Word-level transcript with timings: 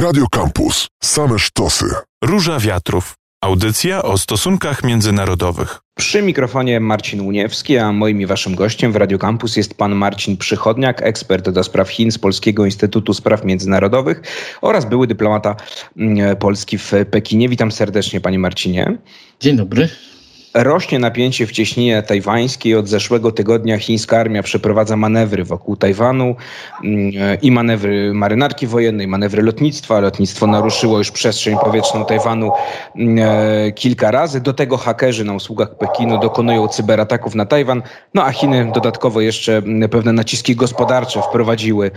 Radio 0.00 0.26
Campus. 0.30 0.88
Same 1.02 1.38
sztosy. 1.38 1.84
Róża 2.24 2.58
Wiatrów. 2.58 3.14
Audycja 3.44 4.02
o 4.02 4.18
stosunkach 4.18 4.84
międzynarodowych. 4.84 5.78
Przy 5.98 6.22
mikrofonie 6.22 6.80
Marcin 6.80 7.20
Uniewski, 7.20 7.78
a 7.78 7.92
moim 7.92 8.20
i 8.20 8.26
waszym 8.26 8.54
gościem 8.54 8.92
w 8.92 8.96
Radio 8.96 9.18
Campus 9.18 9.56
jest 9.56 9.74
pan 9.74 9.94
Marcin 9.94 10.36
Przychodniak, 10.36 11.02
ekspert 11.02 11.50
do 11.50 11.64
spraw 11.64 11.88
Chin 11.88 12.12
z 12.12 12.18
Polskiego 12.18 12.64
Instytutu 12.64 13.14
Spraw 13.14 13.44
Międzynarodowych 13.44 14.22
oraz 14.60 14.84
były 14.84 15.06
dyplomata 15.06 15.56
mm, 15.96 16.36
Polski 16.36 16.78
w 16.78 16.92
Pekinie. 17.10 17.48
Witam 17.48 17.72
serdecznie 17.72 18.20
panie 18.20 18.38
Marcinie. 18.38 18.98
Dzień 19.40 19.56
dobry. 19.56 19.88
Rośnie 20.54 20.98
napięcie 20.98 21.46
w 21.46 21.52
cieśninie 21.52 22.02
tajwańskiej. 22.02 22.74
Od 22.74 22.88
zeszłego 22.88 23.32
tygodnia 23.32 23.78
chińska 23.78 24.18
armia 24.18 24.42
przeprowadza 24.42 24.96
manewry 24.96 25.44
wokół 25.44 25.76
Tajwanu 25.76 26.36
mm, 26.84 27.12
i 27.42 27.50
manewry 27.50 28.14
marynarki 28.14 28.66
wojennej, 28.66 29.08
manewry 29.08 29.42
lotnictwa. 29.42 30.00
Lotnictwo 30.00 30.46
naruszyło 30.46 30.98
już 30.98 31.10
przestrzeń 31.10 31.56
powietrzną 31.64 32.04
Tajwanu 32.04 32.52
mm, 32.96 33.18
e, 33.18 33.72
kilka 33.72 34.10
razy. 34.10 34.40
Do 34.40 34.52
tego 34.52 34.76
hakerzy 34.76 35.24
na 35.24 35.34
usługach 35.34 35.78
Pekinu 35.78 36.20
dokonują 36.20 36.68
cyberataków 36.68 37.34
na 37.34 37.46
Tajwan. 37.46 37.82
No 38.14 38.24
a 38.24 38.32
Chiny 38.32 38.70
dodatkowo 38.74 39.20
jeszcze 39.20 39.56
mm, 39.56 39.88
pewne 39.88 40.12
naciski 40.12 40.56
gospodarcze 40.56 41.22
wprowadziły 41.22 41.90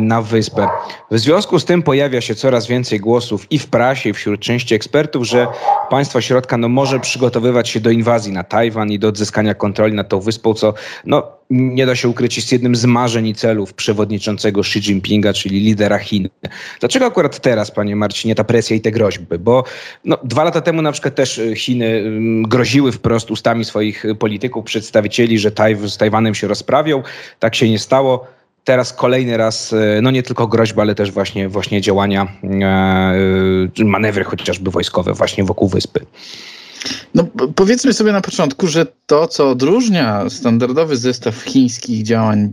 na 0.00 0.22
wyspę. 0.22 0.68
W 1.10 1.18
związku 1.18 1.58
z 1.58 1.64
tym 1.64 1.82
pojawia 1.82 2.20
się 2.20 2.34
coraz 2.34 2.66
więcej 2.66 3.00
głosów 3.00 3.52
i 3.52 3.58
w 3.58 3.66
prasie, 3.66 4.10
i 4.10 4.12
wśród 4.12 4.40
części 4.40 4.74
ekspertów, 4.74 5.26
że 5.26 5.46
państwa 5.90 6.20
środka 6.20 6.56
no, 6.56 6.68
może 6.68 7.00
przygotowywać 7.00 7.69
się 7.70 7.80
do 7.80 7.90
inwazji 7.90 8.32
na 8.32 8.44
Tajwan 8.44 8.92
i 8.92 8.98
do 8.98 9.08
odzyskania 9.08 9.54
kontroli 9.54 9.94
nad 9.94 10.08
tą 10.08 10.20
wyspą, 10.20 10.54
co 10.54 10.74
no, 11.04 11.32
nie 11.50 11.86
da 11.86 11.96
się 11.96 12.08
ukryć, 12.08 12.36
jest 12.36 12.52
jednym 12.52 12.76
z 12.76 12.84
marzeń 12.84 13.26
i 13.26 13.34
celów 13.34 13.74
przewodniczącego 13.74 14.60
Xi 14.60 14.78
Jinpinga, 14.78 15.32
czyli 15.32 15.60
lidera 15.60 15.98
Chin. 15.98 16.28
Dlaczego 16.80 17.06
akurat 17.06 17.40
teraz, 17.40 17.70
panie 17.70 17.96
Marcinie, 17.96 18.34
ta 18.34 18.44
presja 18.44 18.76
i 18.76 18.80
te 18.80 18.90
groźby? 18.90 19.38
Bo 19.38 19.64
no, 20.04 20.18
dwa 20.24 20.44
lata 20.44 20.60
temu 20.60 20.82
na 20.82 20.92
przykład 20.92 21.14
też 21.14 21.40
Chiny 21.56 21.86
mm, 21.86 22.42
groziły 22.42 22.92
wprost 22.92 23.30
ustami 23.30 23.64
swoich 23.64 24.04
polityków, 24.18 24.64
przedstawicieli, 24.64 25.38
że 25.38 25.50
Taj 25.50 25.76
z 25.88 25.96
Tajwanem 25.96 26.34
się 26.34 26.48
rozprawią. 26.48 27.02
Tak 27.38 27.54
się 27.54 27.70
nie 27.70 27.78
stało 27.78 28.26
teraz 28.64 28.92
kolejny 28.92 29.36
raz, 29.36 29.72
e, 29.72 30.00
no 30.02 30.10
nie 30.10 30.22
tylko 30.22 30.46
groźba, 30.46 30.82
ale 30.82 30.94
też 30.94 31.10
właśnie, 31.10 31.48
właśnie 31.48 31.80
działania, 31.80 32.28
manewry 33.78 34.24
chociażby 34.24 34.70
wojskowe 34.70 35.12
właśnie 35.12 35.44
wokół 35.44 35.68
wyspy. 35.68 36.00
No, 37.14 37.26
powiedzmy 37.54 37.92
sobie 37.92 38.12
na 38.12 38.20
początku, 38.20 38.66
że 38.66 38.86
to, 39.06 39.28
co 39.28 39.50
odróżnia 39.50 40.30
standardowy 40.30 40.96
zestaw 40.96 41.42
chińskich 41.42 42.02
działań, 42.02 42.50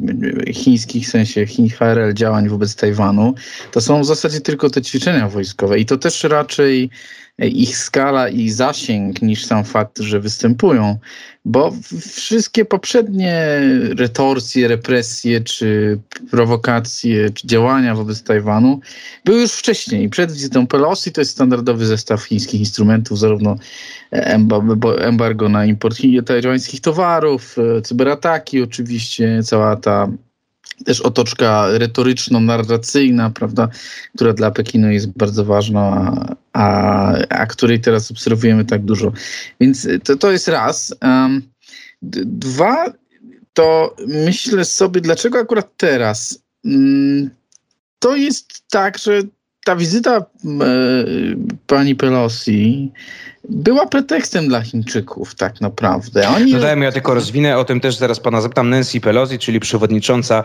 chińskich 0.54 1.08
w 1.08 1.12
sensie 1.12 1.46
HRL 1.80 2.14
działań 2.14 2.50
wobec 2.50 2.76
Tajwanu, 2.76 3.34
to 3.72 3.82
są 3.82 4.02
w 4.02 4.06
zasadzie 4.06 4.42
tylko 4.42 4.70
te 4.70 4.82
ćwiczenia 4.82 5.30
wojskowe 5.30 5.80
i 5.80 5.86
to 5.86 5.98
też 5.98 6.24
raczej 6.24 6.90
ich 7.40 7.78
skala 7.78 8.30
i 8.30 8.50
zasięg 8.50 9.22
niż 9.22 9.46
sam 9.46 9.64
fakt, 9.64 10.00
że 10.00 10.20
występują, 10.20 10.98
bo 11.46 11.74
wszystkie 12.12 12.66
poprzednie 12.66 13.62
retorsje, 13.98 14.68
represje, 14.68 15.42
czy 15.42 16.00
prowokacje, 16.32 17.30
czy 17.30 17.48
działania 17.48 17.96
wobec 17.96 18.24
Tajwanu 18.24 18.80
były 19.26 19.42
już 19.42 19.52
wcześniej. 19.52 20.10
Przed 20.10 20.32
wizytą 20.32 20.68
Pelosi 20.68 21.12
to 21.12 21.22
jest 21.22 21.32
standardowy 21.32 21.86
zestaw 21.86 22.24
chińskich 22.24 22.60
instrumentów, 22.60 23.20
zarówno 23.20 23.56
embargo 24.12 25.50
na 25.50 25.66
import 25.66 25.98
tajwańskich 26.26 26.82
towarów, 26.82 27.56
e, 27.78 27.82
cyberataki 27.82 28.62
oczywiście, 28.62 29.44
cała 29.44 29.76
ta 29.76 30.08
też 30.86 31.02
otoczka 31.02 31.68
retoryczno-narracyjna, 31.70 33.30
prawda, 33.30 33.68
która 34.16 34.34
dla 34.34 34.52
Pekinu 34.52 34.92
jest 34.92 35.18
bardzo 35.18 35.46
ważna, 35.46 36.16
a, 36.54 37.14
a, 37.30 37.46
której 37.46 37.80
teraz 37.80 38.12
obserwujemy 38.12 38.66
tak 38.66 38.82
dużo. 38.82 39.12
Więc 39.62 39.88
to, 40.04 40.16
to 40.16 40.32
jest 40.32 40.48
raz. 40.48 40.96
Dwa, 42.02 42.86
to 43.54 43.96
myślę 44.08 44.66
sobie, 44.66 45.02
dlaczego 45.02 45.40
akurat 45.40 45.78
teraz? 45.78 46.40
Um, 46.66 47.30
to 48.00 48.16
jest 48.16 48.64
tak, 48.70 48.98
że 48.98 49.22
ta 49.68 49.76
wizyta 49.76 50.18
e, 50.18 50.24
pani 51.68 51.96
Pelosi 51.96 52.92
była 53.50 53.86
pretekstem 53.88 54.48
dla 54.48 54.62
Chińczyków 54.62 55.36
tak 55.36 55.62
naprawdę. 55.62 56.30
Oni... 56.30 56.52
Dodajmy, 56.52 56.86
ja 56.86 56.92
tylko 56.92 57.14
rozwinę, 57.14 57.58
o 57.58 57.66
tym 57.66 57.80
też 57.80 57.96
zaraz 57.96 58.20
pana 58.20 58.42
zapytam. 58.42 58.70
Nancy 58.70 59.02
Pelosi, 59.02 59.40
czyli 59.40 59.60
przewodnicząca 59.60 60.44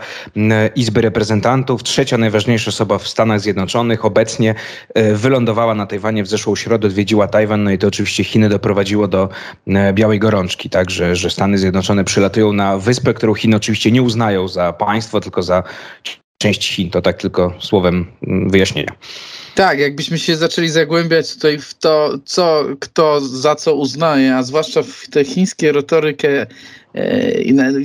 Izby 0.75 1.01
Reprezentantów, 1.01 1.83
trzecia 1.83 2.17
najważniejsza 2.17 2.69
osoba 2.69 2.97
w 2.97 3.07
Stanach 3.07 3.39
Zjednoczonych, 3.39 4.05
obecnie 4.05 4.55
e, 4.93 5.13
wylądowała 5.13 5.75
na 5.75 5.85
Tajwanie 5.85 6.23
w 6.23 6.27
zeszłą 6.27 6.55
środę, 6.55 6.87
odwiedziła 6.87 7.27
Tajwan, 7.27 7.63
no 7.63 7.71
i 7.71 7.77
to 7.77 7.87
oczywiście 7.87 8.23
Chiny 8.23 8.49
doprowadziło 8.49 9.07
do 9.07 9.29
białej 9.93 10.19
gorączki, 10.19 10.69
tak, 10.69 10.89
że, 10.89 11.15
że 11.15 11.29
Stany 11.29 11.57
Zjednoczone 11.57 12.03
przylatują 12.03 12.53
na 12.53 12.77
wyspę, 12.77 13.13
którą 13.13 13.33
Chiny 13.33 13.55
oczywiście 13.55 13.91
nie 13.91 14.01
uznają 14.01 14.47
za 14.47 14.73
państwo, 14.73 15.21
tylko 15.21 15.43
za 15.43 15.63
część 16.43 16.75
Chin. 16.75 16.89
To 16.89 17.01
tak 17.01 17.17
tylko 17.17 17.53
słowem 17.59 18.05
wyjaśnienia. 18.47 18.91
Tak, 19.55 19.79
jakbyśmy 19.79 20.19
się 20.19 20.35
zaczęli 20.35 20.69
zagłębiać 20.69 21.33
tutaj 21.33 21.59
w 21.59 21.73
to, 21.73 22.17
co 22.25 22.65
kto 22.79 23.21
za 23.21 23.55
co 23.55 23.75
uznaje, 23.75 24.35
a 24.35 24.43
zwłaszcza 24.43 24.83
w 24.83 25.07
tę 25.11 25.25
chińskie 25.25 25.71
retorykę 25.71 26.45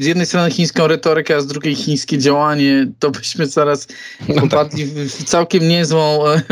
z 0.00 0.06
jednej 0.06 0.26
strony 0.26 0.50
chińską 0.50 0.86
retorykę, 0.86 1.36
a 1.36 1.41
z 1.41 1.46
drugiej 1.46 1.74
chińskie 1.74 2.19
działanie, 2.19 2.86
to 2.98 3.10
byśmy 3.10 3.46
zaraz 3.46 3.88
no 4.28 4.34
tak. 4.34 4.44
popadli 4.44 4.86
w 4.86 5.24
całkiem 5.24 5.69
niezłą 5.69 6.26
e, 6.26 6.42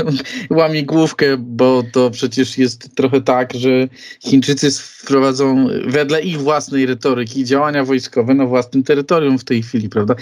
łamigłówkę, 0.51 1.37
bo 1.37 1.83
to 1.93 2.11
przecież 2.11 2.59
jest 2.59 2.95
trochę 2.95 3.21
tak, 3.21 3.55
że 3.55 3.89
Chińczycy 4.21 4.71
wprowadzą 4.71 5.69
wedle 5.87 6.23
ich 6.23 6.41
własnej 6.41 6.87
retoryki 6.87 7.45
działania 7.45 7.85
wojskowe 7.85 8.35
na 8.35 8.47
własnym 8.47 8.83
terytorium 8.83 9.39
w 9.39 9.45
tej 9.45 9.63
chwili, 9.63 9.89
prawda? 9.89 10.15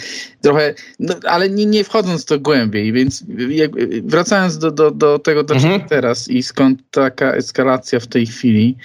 Trochę, 0.43 0.75
no, 0.99 1.15
ale 1.25 1.51
nie, 1.51 1.67
nie 1.67 1.85
wchodząc 1.85 2.23
w 2.23 2.25
to 2.25 2.39
głębiej, 2.39 2.93
więc 2.93 3.25
wracając 4.03 4.59
do, 4.59 4.71
do, 4.71 4.91
do 4.91 5.19
tego, 5.19 5.45
dlaczego 5.45 5.75
mhm. 5.75 5.89
teraz 5.89 6.29
i 6.29 6.43
skąd 6.43 6.81
taka 6.91 7.33
eskalacja 7.33 8.01
w 8.01 8.07
tej 8.07 8.27
chwili, 8.27 8.77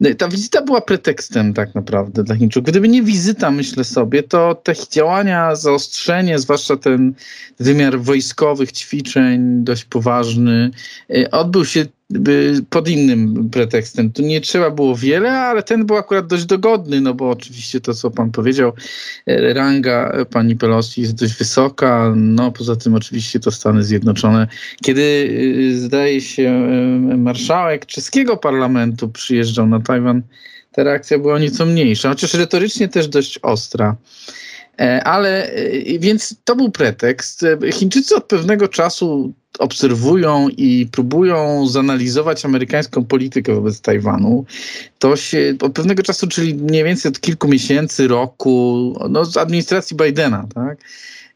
no 0.00 0.14
ta 0.14 0.28
wizyta 0.28 0.62
była 0.62 0.80
pretekstem 0.80 1.54
tak 1.54 1.74
naprawdę 1.74 2.24
dla 2.24 2.36
Chińczyków. 2.36 2.68
Gdyby 2.68 2.88
nie 2.88 2.95
wizyta, 3.02 3.50
myślę 3.50 3.84
sobie, 3.84 4.22
to 4.22 4.54
te 4.54 4.72
działania, 4.90 5.54
zaostrzenie, 5.54 6.38
zwłaszcza 6.38 6.76
ten 6.76 7.14
wymiar 7.60 8.00
wojskowych 8.00 8.72
ćwiczeń 8.72 9.64
dość 9.64 9.84
poważny, 9.84 10.70
y, 11.10 11.30
odbył 11.30 11.64
się 11.64 11.86
pod 12.70 12.88
innym 12.88 13.50
pretekstem. 13.50 14.12
Tu 14.12 14.22
nie 14.22 14.40
trzeba 14.40 14.70
było 14.70 14.96
wiele, 14.96 15.32
ale 15.32 15.62
ten 15.62 15.86
był 15.86 15.96
akurat 15.96 16.26
dość 16.26 16.44
dogodny, 16.44 17.00
no 17.00 17.14
bo 17.14 17.30
oczywiście 17.30 17.80
to, 17.80 17.94
co 17.94 18.10
pan 18.10 18.30
powiedział, 18.30 18.72
e, 19.26 19.54
ranga 19.54 20.12
pani 20.30 20.56
Pelosi 20.56 21.00
jest 21.00 21.14
dość 21.14 21.38
wysoka, 21.38 22.12
no 22.16 22.52
poza 22.52 22.76
tym 22.76 22.94
oczywiście 22.94 23.40
to 23.40 23.50
Stany 23.50 23.84
Zjednoczone. 23.84 24.48
Kiedy 24.82 25.30
zdaje 25.78 26.20
się 26.20 26.68
marszałek 27.18 27.86
czeskiego 27.86 28.36
parlamentu 28.36 29.08
przyjeżdżał 29.08 29.66
na 29.66 29.80
Tajwan, 29.80 30.22
ta 30.76 30.82
reakcja 30.82 31.18
była 31.18 31.38
nieco 31.38 31.66
mniejsza, 31.66 32.08
chociaż 32.08 32.34
retorycznie 32.34 32.88
też 32.88 33.08
dość 33.08 33.38
ostra. 33.38 33.96
Ale 35.04 35.50
więc 35.98 36.34
to 36.44 36.56
był 36.56 36.70
pretekst. 36.70 37.44
Chińczycy 37.72 38.16
od 38.16 38.24
pewnego 38.24 38.68
czasu 38.68 39.32
obserwują 39.58 40.48
i 40.48 40.88
próbują 40.92 41.68
zanalizować 41.68 42.44
amerykańską 42.44 43.04
politykę 43.04 43.54
wobec 43.54 43.80
Tajwanu, 43.80 44.44
to 44.98 45.16
się 45.16 45.54
od 45.60 45.72
pewnego 45.72 46.02
czasu, 46.02 46.26
czyli 46.26 46.54
mniej 46.54 46.84
więcej 46.84 47.08
od 47.08 47.20
kilku 47.20 47.48
miesięcy, 47.48 48.08
roku, 48.08 48.96
no 49.10 49.24
z 49.24 49.36
administracji 49.36 49.96
Bidena, 49.96 50.46
tak? 50.54 50.78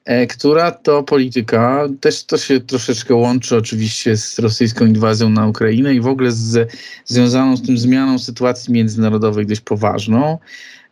E, 0.05 0.27
która 0.27 0.71
to 0.71 1.03
polityka, 1.03 1.89
też 2.01 2.25
to 2.25 2.39
się 2.39 2.61
troszeczkę 2.61 3.15
łączy 3.15 3.57
oczywiście 3.57 4.17
z 4.17 4.39
rosyjską 4.39 4.87
inwazją 4.87 5.29
na 5.29 5.47
Ukrainę 5.47 5.95
i 5.95 6.01
w 6.01 6.07
ogóle 6.07 6.33
z, 6.33 6.73
związaną 7.05 7.57
z 7.57 7.63
tym 7.63 7.79
zmianą 7.79 8.19
sytuacji 8.19 8.73
międzynarodowej 8.73 9.47
dość 9.47 9.61
poważną. 9.61 10.39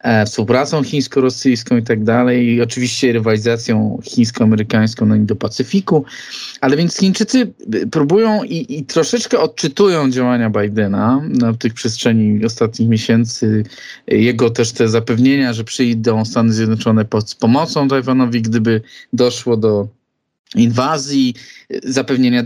E, 0.01 0.27
współpracą 0.27 0.83
chińsko-rosyjską 0.83 1.77
i 1.77 1.83
tak 1.83 2.05
dalej, 2.05 2.47
i 2.47 2.63
oczywiście 2.63 3.13
rywalizacją 3.13 4.01
chińsko-amerykańską 4.05 5.07
na 5.07 5.17
Indo-Pacyfiku, 5.17 6.03
ale 6.61 6.77
więc 6.77 6.97
Chińczycy 6.97 7.53
próbują 7.91 8.45
i, 8.45 8.79
i, 8.79 8.85
troszeczkę 8.85 9.39
odczytują 9.41 10.11
działania 10.11 10.51
Bidena 10.51 11.23
na 11.29 11.55
tych 11.55 11.75
przestrzeni 11.75 12.45
ostatnich 12.45 12.89
miesięcy, 12.89 13.65
jego 14.07 14.51
też 14.51 14.73
te 14.73 14.89
zapewnienia, 14.89 15.53
że 15.53 15.65
przyjdą 15.65 16.25
Stany 16.25 16.53
Zjednoczone 16.53 17.05
pod, 17.05 17.31
z 17.31 17.35
pomocą 17.35 17.89
Tajwanowi, 17.89 18.43
gdyby 18.43 18.81
doszło 19.13 19.57
do 19.57 19.89
inwazji, 20.55 21.35
zapewnienia 21.85 22.43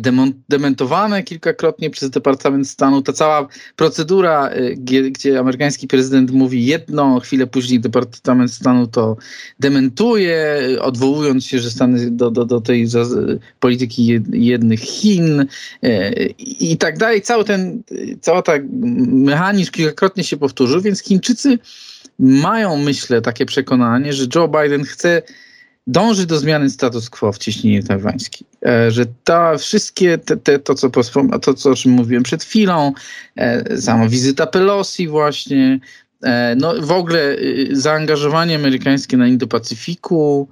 dementowane 0.48 1.22
kilkakrotnie 1.22 1.90
przez 1.90 2.10
Departament 2.10 2.68
Stanu. 2.68 3.02
Ta 3.02 3.12
cała 3.12 3.48
procedura, 3.76 4.50
y, 4.56 4.74
gdzie, 4.78 5.10
gdzie, 5.10 5.38
amerykański 5.38 5.88
prezydent 5.88 6.30
mówi 6.30 6.66
jedno, 6.66 7.20
chwilę 7.20 7.46
później 7.46 7.80
Departament 7.80 8.52
Stanu 8.52 8.86
to 8.86 9.16
dementuje, 9.60 10.58
odwołując 10.80 11.46
się, 11.46 11.58
że 11.58 11.70
Stany 11.70 12.10
do, 12.10 12.30
do, 12.30 12.44
do 12.44 12.60
tej 12.60 12.86
polityki 13.60 14.20
jednych 14.32 14.80
Chin 14.80 15.40
y, 15.40 16.34
i 16.38 16.76
tak 16.76 16.98
dalej. 16.98 17.22
Cały 17.22 17.44
ten, 17.44 17.82
cała 18.20 18.42
ta 18.42 18.52
mechanizm 19.06 19.72
kilkakrotnie 19.72 20.24
się 20.24 20.36
powtórzył, 20.36 20.80
więc 20.80 21.02
Chińczycy 21.02 21.58
mają, 22.18 22.76
myślę, 22.76 23.20
takie 23.20 23.46
przekonanie, 23.46 24.12
że 24.12 24.26
Joe 24.34 24.48
Biden 24.48 24.84
chce 24.84 25.22
dąży 25.86 26.26
do 26.26 26.38
zmiany 26.38 26.70
status 26.70 27.10
quo 27.10 27.32
w 27.32 27.38
cieśninie 27.38 27.82
tajwańskiej. 27.82 28.46
E, 28.66 28.90
że 28.90 29.06
to 29.24 29.58
wszystkie 29.58 30.18
te, 30.18 30.36
te, 30.36 30.58
to, 30.58 30.74
co, 30.74 30.90
to, 31.42 31.54
co 31.54 31.70
o 31.70 31.74
czym 31.74 31.92
mówiłem 31.92 32.22
przed 32.22 32.44
chwilą, 32.44 32.92
e, 33.36 33.80
sama 33.80 34.08
wizyta 34.08 34.46
Pelosi 34.46 35.08
właśnie, 35.08 35.80
e, 36.22 36.54
no 36.58 36.74
w 36.80 36.92
ogóle 36.92 37.36
zaangażowanie 37.70 38.56
amerykańskie 38.56 39.16
na 39.16 39.28
Indo-Pacyfiku 39.28 40.46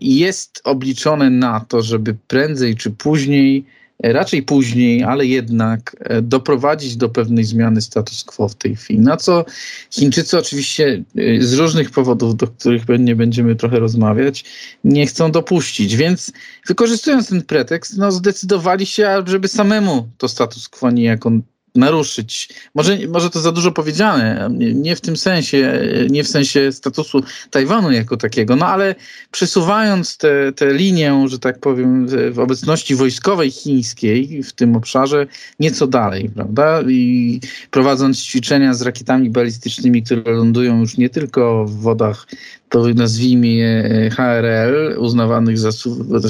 jest 0.00 0.60
obliczone 0.64 1.30
na 1.30 1.60
to, 1.60 1.82
żeby 1.82 2.14
prędzej 2.28 2.76
czy 2.76 2.90
później 2.90 3.64
raczej 4.02 4.42
później, 4.42 5.04
ale 5.04 5.26
jednak 5.26 5.96
e, 6.00 6.22
doprowadzić 6.22 6.96
do 6.96 7.08
pewnej 7.08 7.44
zmiany 7.44 7.80
status 7.80 8.24
quo 8.24 8.48
w 8.48 8.54
tej 8.54 8.76
chwili. 8.76 9.00
Na 9.00 9.16
co 9.16 9.44
Chińczycy 9.90 10.38
oczywiście 10.38 11.04
e, 11.16 11.42
z 11.42 11.54
różnych 11.54 11.90
powodów, 11.90 12.36
do 12.36 12.46
których 12.46 12.82
nie 12.98 13.16
będziemy 13.16 13.56
trochę 13.56 13.78
rozmawiać, 13.78 14.44
nie 14.84 15.06
chcą 15.06 15.30
dopuścić. 15.32 15.96
Więc 15.96 16.32
wykorzystując 16.66 17.28
ten 17.28 17.42
pretekst, 17.42 17.98
no 17.98 18.12
zdecydowali 18.12 18.86
się, 18.86 19.22
żeby 19.26 19.48
samemu 19.48 20.08
to 20.18 20.28
status 20.28 20.68
quo 20.68 20.90
niejako 20.90 21.30
naruszyć. 21.76 22.48
Może, 22.74 22.98
może 23.08 23.30
to 23.30 23.40
za 23.40 23.52
dużo 23.52 23.72
powiedziane, 23.72 24.48
nie 24.58 24.96
w 24.96 25.00
tym 25.00 25.16
sensie, 25.16 25.80
nie 26.10 26.24
w 26.24 26.28
sensie 26.28 26.72
statusu 26.72 27.22
Tajwanu 27.50 27.90
jako 27.90 28.16
takiego, 28.16 28.56
no 28.56 28.66
ale 28.66 28.94
przesuwając 29.30 30.18
tę 30.56 30.72
linię, 30.72 31.24
że 31.28 31.38
tak 31.38 31.60
powiem, 31.60 32.06
w 32.32 32.38
obecności 32.38 32.94
wojskowej 32.94 33.50
chińskiej 33.50 34.42
w 34.42 34.52
tym 34.52 34.76
obszarze 34.76 35.26
nieco 35.60 35.86
dalej, 35.86 36.30
prawda? 36.34 36.82
I 36.88 37.40
prowadząc 37.70 38.22
ćwiczenia 38.22 38.74
z 38.74 38.82
rakietami 38.82 39.30
balistycznymi, 39.30 40.02
które 40.02 40.32
lądują 40.32 40.80
już 40.80 40.98
nie 40.98 41.08
tylko 41.08 41.64
w 41.64 41.80
wodach 41.80 42.26
to 42.68 42.84
nazwijmy 42.94 43.48
je 43.48 44.10
HRL, 44.10 44.98
uznawanych 44.98 45.58
za 45.58 45.72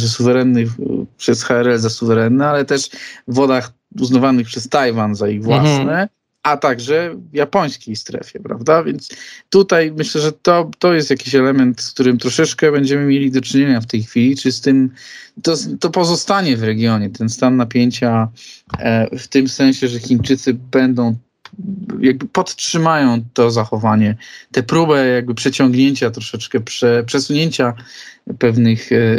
suwerennych 0.09 0.69
przez 1.17 1.43
HRL 1.43 1.79
za 1.79 1.91
suwerenne, 1.91 2.47
ale 2.47 2.65
też 2.65 2.91
w 3.29 3.35
wodach 3.35 3.73
uznawanych 4.01 4.47
przez 4.47 4.69
Tajwan 4.69 5.15
za 5.15 5.29
ich 5.29 5.43
własne, 5.43 5.81
mhm. 5.81 6.09
a 6.43 6.57
także 6.57 7.15
w 7.33 7.35
japońskiej 7.35 7.97
strefie, 7.97 8.41
prawda? 8.41 8.85
Więc 8.85 9.09
tutaj 9.51 9.93
myślę, 9.97 10.21
że 10.21 10.33
to, 10.33 10.71
to 10.79 10.95
jest 10.95 11.11
jakiś 11.11 11.35
element, 11.35 11.81
z 11.81 11.91
którym 11.91 12.19
troszeczkę 12.19 12.73
będziemy 12.73 13.07
mieli 13.07 13.31
do 13.31 13.41
czynienia 13.41 13.81
w 13.81 13.87
tej 13.87 14.03
chwili, 14.03 14.37
czy 14.37 14.53
z 14.53 14.61
tym, 14.61 14.91
to, 15.43 15.55
to 15.81 15.91
pozostanie 15.91 16.57
w 16.57 16.63
regionie, 16.63 17.11
ten 17.11 17.29
stan 17.29 17.57
napięcia 17.57 18.29
e, 18.79 19.19
w 19.19 19.29
tym 19.29 19.49
sensie, 19.49 19.89
że 19.89 20.01
Chińczycy 20.01 20.55
będą 20.55 21.17
jakby 22.01 22.27
podtrzymają 22.27 23.25
to 23.33 23.51
zachowanie, 23.51 24.17
tę 24.53 24.63
próbę 24.63 25.07
jakby 25.07 25.35
przeciągnięcia 25.35 26.11
troszeczkę, 26.11 26.61
prze, 26.61 27.05
przesunięcia 27.07 27.75
pewnych 28.39 28.93
e, 28.93 28.97
e, 28.97 29.19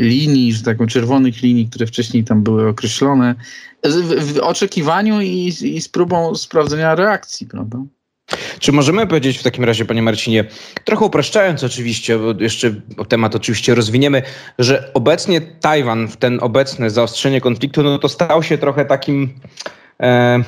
linii, 0.00 0.52
że 0.52 0.62
tak 0.62 0.76
powiem, 0.76 0.88
czerwonych 0.88 1.42
linii, 1.42 1.68
które 1.68 1.86
wcześniej 1.86 2.24
tam 2.24 2.42
były 2.42 2.68
określone, 2.68 3.34
w, 3.94 4.32
w 4.32 4.38
oczekiwaniu 4.38 5.20
i, 5.20 5.52
i 5.62 5.80
z 5.80 5.88
próbą 5.88 6.34
sprawdzenia 6.34 6.94
reakcji, 6.94 7.46
prawda? 7.46 7.78
Czy 8.58 8.72
możemy 8.72 9.06
powiedzieć 9.06 9.38
w 9.38 9.42
takim 9.42 9.64
razie, 9.64 9.84
panie 9.84 10.02
Marcinie, 10.02 10.44
trochę 10.84 11.04
upraszczając 11.04 11.64
oczywiście, 11.64 12.18
bo 12.18 12.34
jeszcze 12.40 12.74
temat 13.08 13.34
oczywiście 13.34 13.74
rozwiniemy, 13.74 14.22
że 14.58 14.90
obecnie 14.94 15.40
Tajwan, 15.40 16.08
w 16.08 16.16
ten 16.16 16.38
obecne 16.42 16.90
zaostrzenie 16.90 17.40
konfliktu, 17.40 17.82
no 17.82 17.98
to 17.98 18.08
stał 18.08 18.42
się 18.42 18.58
trochę 18.58 18.84
takim... 18.84 19.34
E, 20.02 20.44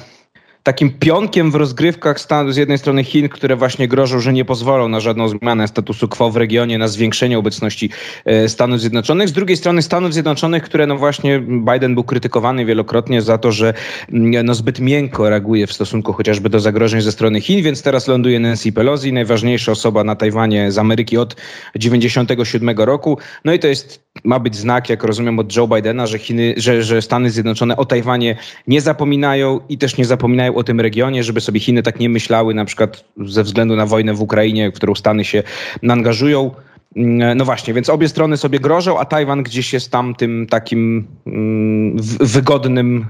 takim 0.62 0.90
pionkiem 0.90 1.50
w 1.50 1.54
rozgrywkach 1.54 2.20
Stanów, 2.20 2.54
z 2.54 2.56
jednej 2.56 2.78
strony 2.78 3.04
Chin, 3.04 3.28
które 3.28 3.56
właśnie 3.56 3.88
grożą, 3.88 4.20
że 4.20 4.32
nie 4.32 4.44
pozwolą 4.44 4.88
na 4.88 5.00
żadną 5.00 5.28
zmianę 5.28 5.68
statusu 5.68 6.08
quo 6.08 6.30
w 6.30 6.36
regionie, 6.36 6.78
na 6.78 6.88
zwiększenie 6.88 7.38
obecności 7.38 7.90
e, 8.24 8.48
Stanów 8.48 8.80
Zjednoczonych. 8.80 9.28
Z 9.28 9.32
drugiej 9.32 9.56
strony 9.56 9.82
Stanów 9.82 10.12
Zjednoczonych, 10.12 10.62
które 10.62 10.86
no 10.86 10.96
właśnie 10.96 11.40
Biden 11.40 11.94
był 11.94 12.04
krytykowany 12.04 12.64
wielokrotnie 12.64 13.22
za 13.22 13.38
to, 13.38 13.52
że 13.52 13.74
mm, 14.12 14.46
no 14.46 14.54
zbyt 14.54 14.80
miękko 14.80 15.30
reaguje 15.30 15.66
w 15.66 15.72
stosunku 15.72 16.12
chociażby 16.12 16.48
do 16.50 16.60
zagrożeń 16.60 17.00
ze 17.00 17.12
strony 17.12 17.40
Chin, 17.40 17.62
więc 17.62 17.82
teraz 17.82 18.08
ląduje 18.08 18.40
Nancy 18.40 18.72
Pelosi, 18.72 19.12
najważniejsza 19.12 19.72
osoba 19.72 20.04
na 20.04 20.16
Tajwanie 20.16 20.72
z 20.72 20.78
Ameryki 20.78 21.18
od 21.18 21.36
97 21.76 22.78
roku. 22.78 23.18
No 23.44 23.52
i 23.52 23.58
to 23.58 23.66
jest, 23.66 24.07
ma 24.24 24.38
być 24.38 24.56
znak, 24.56 24.90
jak 24.90 25.04
rozumiem, 25.04 25.38
od 25.38 25.56
Joe 25.56 25.68
Bidena, 25.68 26.06
że 26.06 26.18
Chiny, 26.18 26.54
że, 26.56 26.82
że 26.82 27.02
Stany 27.02 27.30
Zjednoczone 27.30 27.76
o 27.76 27.84
Tajwanie 27.84 28.36
nie 28.66 28.80
zapominają 28.80 29.60
i 29.68 29.78
też 29.78 29.96
nie 29.96 30.04
zapominają 30.04 30.54
o 30.54 30.64
tym 30.64 30.80
regionie, 30.80 31.24
żeby 31.24 31.40
sobie 31.40 31.60
Chiny 31.60 31.82
tak 31.82 32.00
nie 32.00 32.08
myślały, 32.08 32.54
na 32.54 32.64
przykład 32.64 33.04
ze 33.26 33.42
względu 33.42 33.76
na 33.76 33.86
wojnę 33.86 34.14
w 34.14 34.22
Ukrainie, 34.22 34.70
w 34.70 34.74
którą 34.74 34.94
Stany 34.94 35.24
się 35.24 35.42
angażują. 35.88 36.50
Mm, 36.96 37.38
no 37.38 37.44
właśnie, 37.44 37.74
więc 37.74 37.88
obie 37.88 38.08
strony 38.08 38.36
sobie 38.36 38.60
grożą, 38.60 38.98
a 38.98 39.04
Tajwan 39.04 39.42
gdzieś 39.42 39.72
jest 39.72 39.90
tam 39.90 40.14
tym 40.14 40.46
takim 40.50 41.06
mm, 41.26 41.96
wygodnym, 42.20 43.06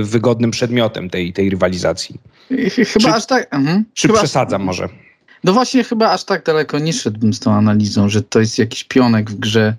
y, 0.00 0.04
wygodnym 0.04 0.50
przedmiotem 0.50 1.10
tej, 1.10 1.32
tej 1.32 1.50
rywalizacji. 1.50 2.20
Chyba 2.92 3.00
czy, 3.00 3.08
aż 3.08 3.26
tak. 3.26 3.54
Mhm. 3.54 3.84
Czy 3.94 4.08
chyba 4.08 4.18
przesadzam 4.18 4.62
może? 4.62 4.88
No 5.44 5.52
właśnie, 5.52 5.84
chyba 5.84 6.10
aż 6.10 6.24
tak 6.24 6.44
daleko 6.44 6.78
nie 6.78 6.92
szedłbym 6.92 7.34
z 7.34 7.40
tą 7.40 7.52
analizą, 7.52 8.08
że 8.08 8.22
to 8.22 8.40
jest 8.40 8.58
jakiś 8.58 8.84
pionek 8.84 9.30
w 9.30 9.34
grze 9.34 9.76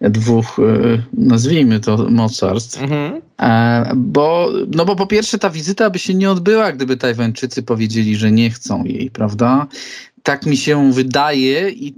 dwóch, 0.00 0.58
e, 0.58 1.02
nazwijmy 1.12 1.80
to, 1.80 2.10
mocarstw. 2.10 2.82
Mhm. 2.82 3.22
E, 3.40 3.92
bo, 3.96 4.52
no 4.74 4.84
bo 4.84 4.96
po 4.96 5.06
pierwsze 5.06 5.38
ta 5.38 5.50
wizyta 5.50 5.90
by 5.90 5.98
się 5.98 6.14
nie 6.14 6.30
odbyła, 6.30 6.72
gdyby 6.72 6.96
Tajwańczycy 6.96 7.62
powiedzieli, 7.62 8.16
że 8.16 8.32
nie 8.32 8.50
chcą 8.50 8.84
jej, 8.84 9.10
prawda? 9.10 9.66
Tak 10.22 10.46
mi 10.46 10.56
się 10.56 10.92
wydaje 10.92 11.70
i 11.70 11.94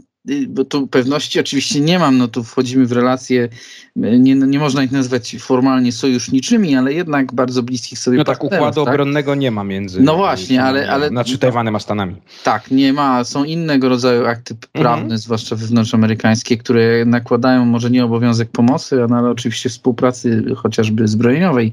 bo 0.48 0.64
tu 0.64 0.86
pewności 0.86 1.40
oczywiście 1.40 1.80
nie 1.80 1.98
mam, 1.98 2.18
no 2.18 2.28
tu 2.28 2.44
wchodzimy 2.44 2.86
w 2.86 2.92
relacje, 2.92 3.48
y, 3.96 4.18
nie, 4.18 4.34
nie 4.34 4.58
można 4.58 4.84
ich 4.84 4.92
nazwać 4.92 5.36
formalnie 5.40 5.92
sojuszniczymi, 5.92 6.76
ale 6.76 6.92
jednak 6.92 7.34
bardzo 7.34 7.62
bliskich 7.62 7.98
sobie 7.98 8.18
No 8.18 8.24
tak, 8.24 8.44
układu 8.44 8.84
tak? 8.84 8.94
obronnego 8.94 9.34
nie 9.34 9.50
ma 9.50 9.64
między... 9.64 10.00
No 10.02 10.16
właśnie, 10.16 10.64
ale... 10.64 10.90
ale 10.90 11.08
znaczy 11.08 11.38
Tajwanem 11.38 11.76
a 11.76 11.78
Stanami. 11.78 12.16
Tak, 12.44 12.70
nie 12.70 12.92
ma. 12.92 13.24
Są 13.24 13.44
innego 13.44 13.88
rodzaju 13.88 14.26
akty 14.26 14.54
prawne, 14.72 15.02
mhm. 15.02 15.18
zwłaszcza 15.18 15.56
wewnątrzamerykańskie, 15.56 16.56
które 16.56 17.04
nakładają 17.04 17.64
może 17.64 17.90
nie 17.90 18.04
obowiązek 18.04 18.50
pomocy, 18.50 19.02
ale 19.02 19.30
oczywiście 19.30 19.68
współpracy 19.68 20.44
chociażby 20.56 21.08
zbrojeniowej. 21.08 21.72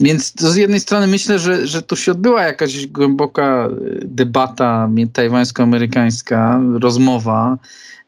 Więc 0.00 0.32
to 0.32 0.50
z 0.50 0.56
jednej 0.56 0.80
strony 0.80 1.06
myślę, 1.06 1.38
że, 1.38 1.66
że 1.66 1.82
tu 1.82 1.96
się 1.96 2.12
odbyła 2.12 2.42
jakaś 2.42 2.86
głęboka 2.86 3.68
debata 4.04 4.88
tajwańsko-amerykańska, 5.12 6.60
rozmowa, 6.80 7.58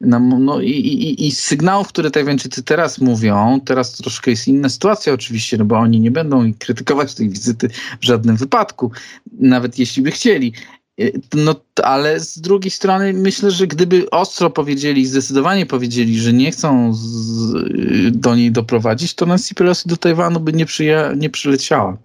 no 0.05 0.61
i, 0.61 0.71
i, 0.71 1.27
i 1.27 1.33
z 1.33 1.41
sygnałów, 1.41 1.89
które 1.89 2.11
Tajwańczycy 2.11 2.63
teraz 2.63 3.01
mówią, 3.01 3.61
teraz 3.65 3.93
troszkę 3.93 4.31
jest 4.31 4.49
inna 4.49 4.69
sytuacja 4.69 5.13
oczywiście, 5.13 5.57
no 5.57 5.65
bo 5.65 5.77
oni 5.77 6.01
nie 6.01 6.11
będą 6.11 6.55
krytykować 6.59 7.15
tej 7.15 7.29
wizyty 7.29 7.69
w 8.01 8.05
żadnym 8.05 8.37
wypadku, 8.37 8.91
nawet 9.33 9.79
jeśli 9.79 10.03
by 10.03 10.11
chcieli. 10.11 10.53
E, 11.01 11.05
no, 11.35 11.55
ale 11.83 12.21
z 12.21 12.39
drugiej 12.39 12.71
strony 12.71 13.13
myślę, 13.13 13.51
że 13.51 13.67
gdyby 13.67 14.11
ostro 14.11 14.51
powiedzieli, 14.51 15.07
zdecydowanie 15.07 15.67
powiedzieli, 15.67 16.21
że 16.21 16.33
nie 16.33 16.51
chcą 16.51 16.95
z, 16.95 17.53
do 18.11 18.37
niej 18.37 18.53
doprowadzić, 18.53 19.15
to 19.15 19.27
Nancy 19.27 19.55
Pelosi 19.55 19.89
do 19.89 19.97
Tajwanu 19.97 20.41
by 20.41 20.53
nie, 20.53 20.67
przyja, 20.67 21.13
nie 21.17 21.31
przyleciała 21.31 21.97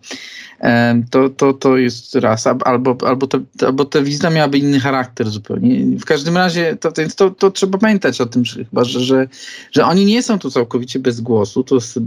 to, 1.10 1.30
to, 1.30 1.54
to 1.54 1.78
jest 1.78 2.16
raz. 2.16 2.48
Albo, 2.48 2.98
albo, 3.08 3.28
to, 3.28 3.40
albo 3.66 3.86
ta 3.86 4.02
wizyta 4.02 4.30
miałaby 4.30 4.58
inny 4.58 4.80
charakter 4.80 5.30
zupełnie. 5.30 5.98
W 5.98 6.06
każdym 6.06 6.38
razie 6.38 6.76
to, 6.76 6.92
to, 7.16 7.30
to 7.32 7.52
trzeba 7.52 7.78
pamiętać 7.78 8.22
o 8.22 8.26
tym, 8.26 8.46
że, 8.46 8.66
chyba, 8.66 8.84
że, 8.84 9.00
że, 9.00 9.28
że 9.72 9.86
oni 9.86 10.06
nie 10.06 10.24
są 10.24 10.40
tu 10.40 10.52
całkowicie 10.52 11.00
bez 11.00 11.22
głosu, 11.22 11.64
to 11.64 11.76
jest 11.76 12.00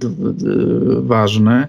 ważne. 1.03 1.69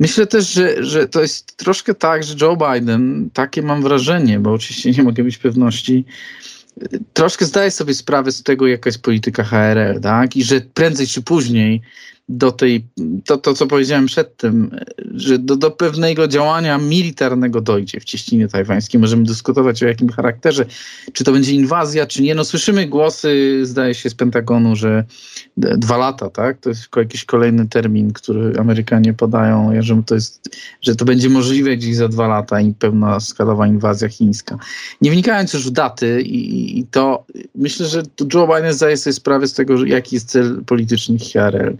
Myślę 0.00 0.26
też, 0.26 0.52
że, 0.52 0.84
że 0.84 1.08
to 1.08 1.22
jest 1.22 1.56
troszkę 1.56 1.94
tak, 1.94 2.24
że 2.24 2.34
Joe 2.40 2.56
Biden, 2.56 3.30
takie 3.32 3.62
mam 3.62 3.82
wrażenie, 3.82 4.40
bo 4.40 4.52
oczywiście 4.52 4.90
nie 4.90 5.02
mogę 5.02 5.22
mieć 5.22 5.38
pewności, 5.38 6.04
troszkę 7.12 7.44
zdaje 7.44 7.70
sobie 7.70 7.94
sprawę 7.94 8.32
z 8.32 8.42
tego, 8.42 8.66
jaka 8.66 8.88
jest 8.88 9.02
polityka 9.02 9.44
HRL, 9.44 10.00
tak? 10.00 10.36
I 10.36 10.44
że 10.44 10.60
prędzej 10.60 11.06
czy 11.06 11.22
później 11.22 11.82
do 12.28 12.52
tej, 12.52 12.86
to, 13.24 13.36
to 13.36 13.54
co 13.54 13.66
powiedziałem 13.66 14.06
przedtem, 14.06 14.70
że 15.14 15.38
do, 15.38 15.56
do 15.56 15.70
pewnego 15.70 16.28
działania 16.28 16.78
militarnego 16.78 17.60
dojdzie 17.60 18.00
w 18.00 18.04
cieśninie 18.04 18.48
tajwańskiej. 18.48 19.00
Możemy 19.00 19.24
dyskutować 19.24 19.82
o 19.82 19.86
jakim 19.86 20.08
charakterze, 20.08 20.66
czy 21.12 21.24
to 21.24 21.32
będzie 21.32 21.52
inwazja, 21.52 22.06
czy 22.06 22.22
nie. 22.22 22.34
No 22.34 22.44
słyszymy 22.44 22.86
głosy, 22.86 23.60
zdaje 23.62 23.94
się, 23.94 24.10
z 24.10 24.14
Pentagonu, 24.14 24.76
że 24.76 25.04
dwa 25.56 25.96
lata, 25.96 26.30
tak? 26.30 26.60
To 26.60 26.68
jest 26.68 26.88
jakiś 26.96 27.24
kolejny 27.24 27.68
termin, 27.68 28.12
który 28.12 28.58
Amerykanie 28.58 29.14
podają, 29.14 29.82
że 29.82 30.02
to, 30.06 30.14
jest, 30.14 30.56
że 30.82 30.96
to 30.96 31.04
będzie 31.04 31.28
możliwe 31.28 31.76
gdzieś 31.76 31.96
za 31.96 32.08
dwa 32.08 32.28
lata 32.28 32.60
i 32.60 32.72
pełna 32.72 33.20
skalowa 33.20 33.66
inwazja 33.66 34.08
chińska. 34.08 34.58
Nie 35.00 35.10
wnikając 35.10 35.52
już 35.52 35.66
w 35.66 35.70
daty 35.70 36.22
i, 36.22 36.78
i 36.78 36.86
to 36.86 37.26
myślę, 37.54 37.86
że 37.86 38.02
Joe 38.34 38.46
Biden 38.46 38.72
zdaje 38.72 38.96
sobie 38.96 39.14
sprawę 39.14 39.46
z 39.46 39.54
tego, 39.54 39.84
jaki 39.84 40.16
jest 40.16 40.30
cel 40.30 40.64
polityczny 40.66 41.18
HRL. 41.18 41.76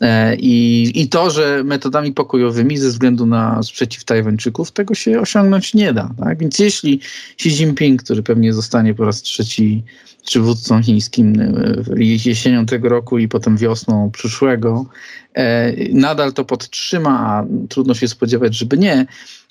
E, 0.00 0.36
I, 0.36 0.92
I 1.02 1.08
to, 1.08 1.30
że 1.30 1.64
metodami 1.64 2.12
pokojowymi 2.12 2.78
ze 2.78 2.88
względu 2.88 3.26
na 3.26 3.62
sprzeciw 3.62 4.04
Tajwańczyków 4.04 4.70
tego 4.70 4.94
się 4.94 5.20
osiągnąć 5.20 5.74
nie 5.74 5.92
da. 5.92 6.10
Tak? 6.18 6.38
Więc 6.38 6.58
jeśli 6.58 7.00
Xi 7.34 7.48
Jinping, 7.48 8.02
który 8.02 8.22
pewnie 8.22 8.52
zostanie 8.52 8.94
po 8.94 9.04
raz 9.04 9.22
trzeci 9.22 9.82
przywódcą 10.26 10.82
chińskim 10.82 11.40
e, 11.40 12.04
jesienią 12.04 12.66
tego 12.66 12.88
roku 12.88 13.18
i 13.18 13.28
potem 13.28 13.56
wiosną 13.56 14.10
przyszłego, 14.10 14.86
e, 15.34 15.72
nadal 15.92 16.32
to 16.32 16.44
podtrzyma, 16.44 17.20
a 17.20 17.44
trudno 17.68 17.94
się 17.94 18.08
spodziewać, 18.08 18.54
żeby 18.54 18.78
nie, 18.78 19.06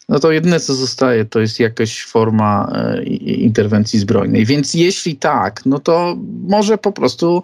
no 0.10 0.20
to 0.20 0.32
jedyne 0.32 0.60
co 0.60 0.74
zostaje 0.74 1.26
to 1.26 1.40
jest 1.40 1.60
jakaś 1.60 2.04
forma 2.04 2.74
interwencji 3.22 4.00
zbrojnej. 4.00 4.46
Więc 4.46 4.74
jeśli 4.74 5.16
tak, 5.16 5.66
no 5.66 5.80
to 5.80 6.18
może 6.48 6.78
po 6.78 6.92
prostu 6.92 7.44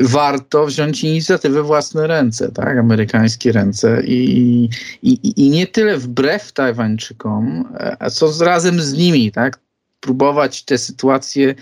warto 0.00 0.66
wziąć 0.66 1.04
inicjatywę 1.04 1.62
własne 1.62 2.06
ręce, 2.06 2.52
tak, 2.52 2.78
amerykańskie 2.78 3.52
ręce 3.52 4.02
i, 4.04 4.68
i, 5.02 5.32
i 5.36 5.50
nie 5.50 5.66
tyle 5.66 5.96
wbrew 5.96 6.52
Tajwańczykom, 6.52 7.68
a 7.98 8.10
co 8.10 8.44
razem 8.44 8.80
z 8.80 8.92
nimi, 8.92 9.32
tak, 9.32 9.58
próbować 10.00 10.64
tę 10.64 10.78
sytuację 10.78 11.54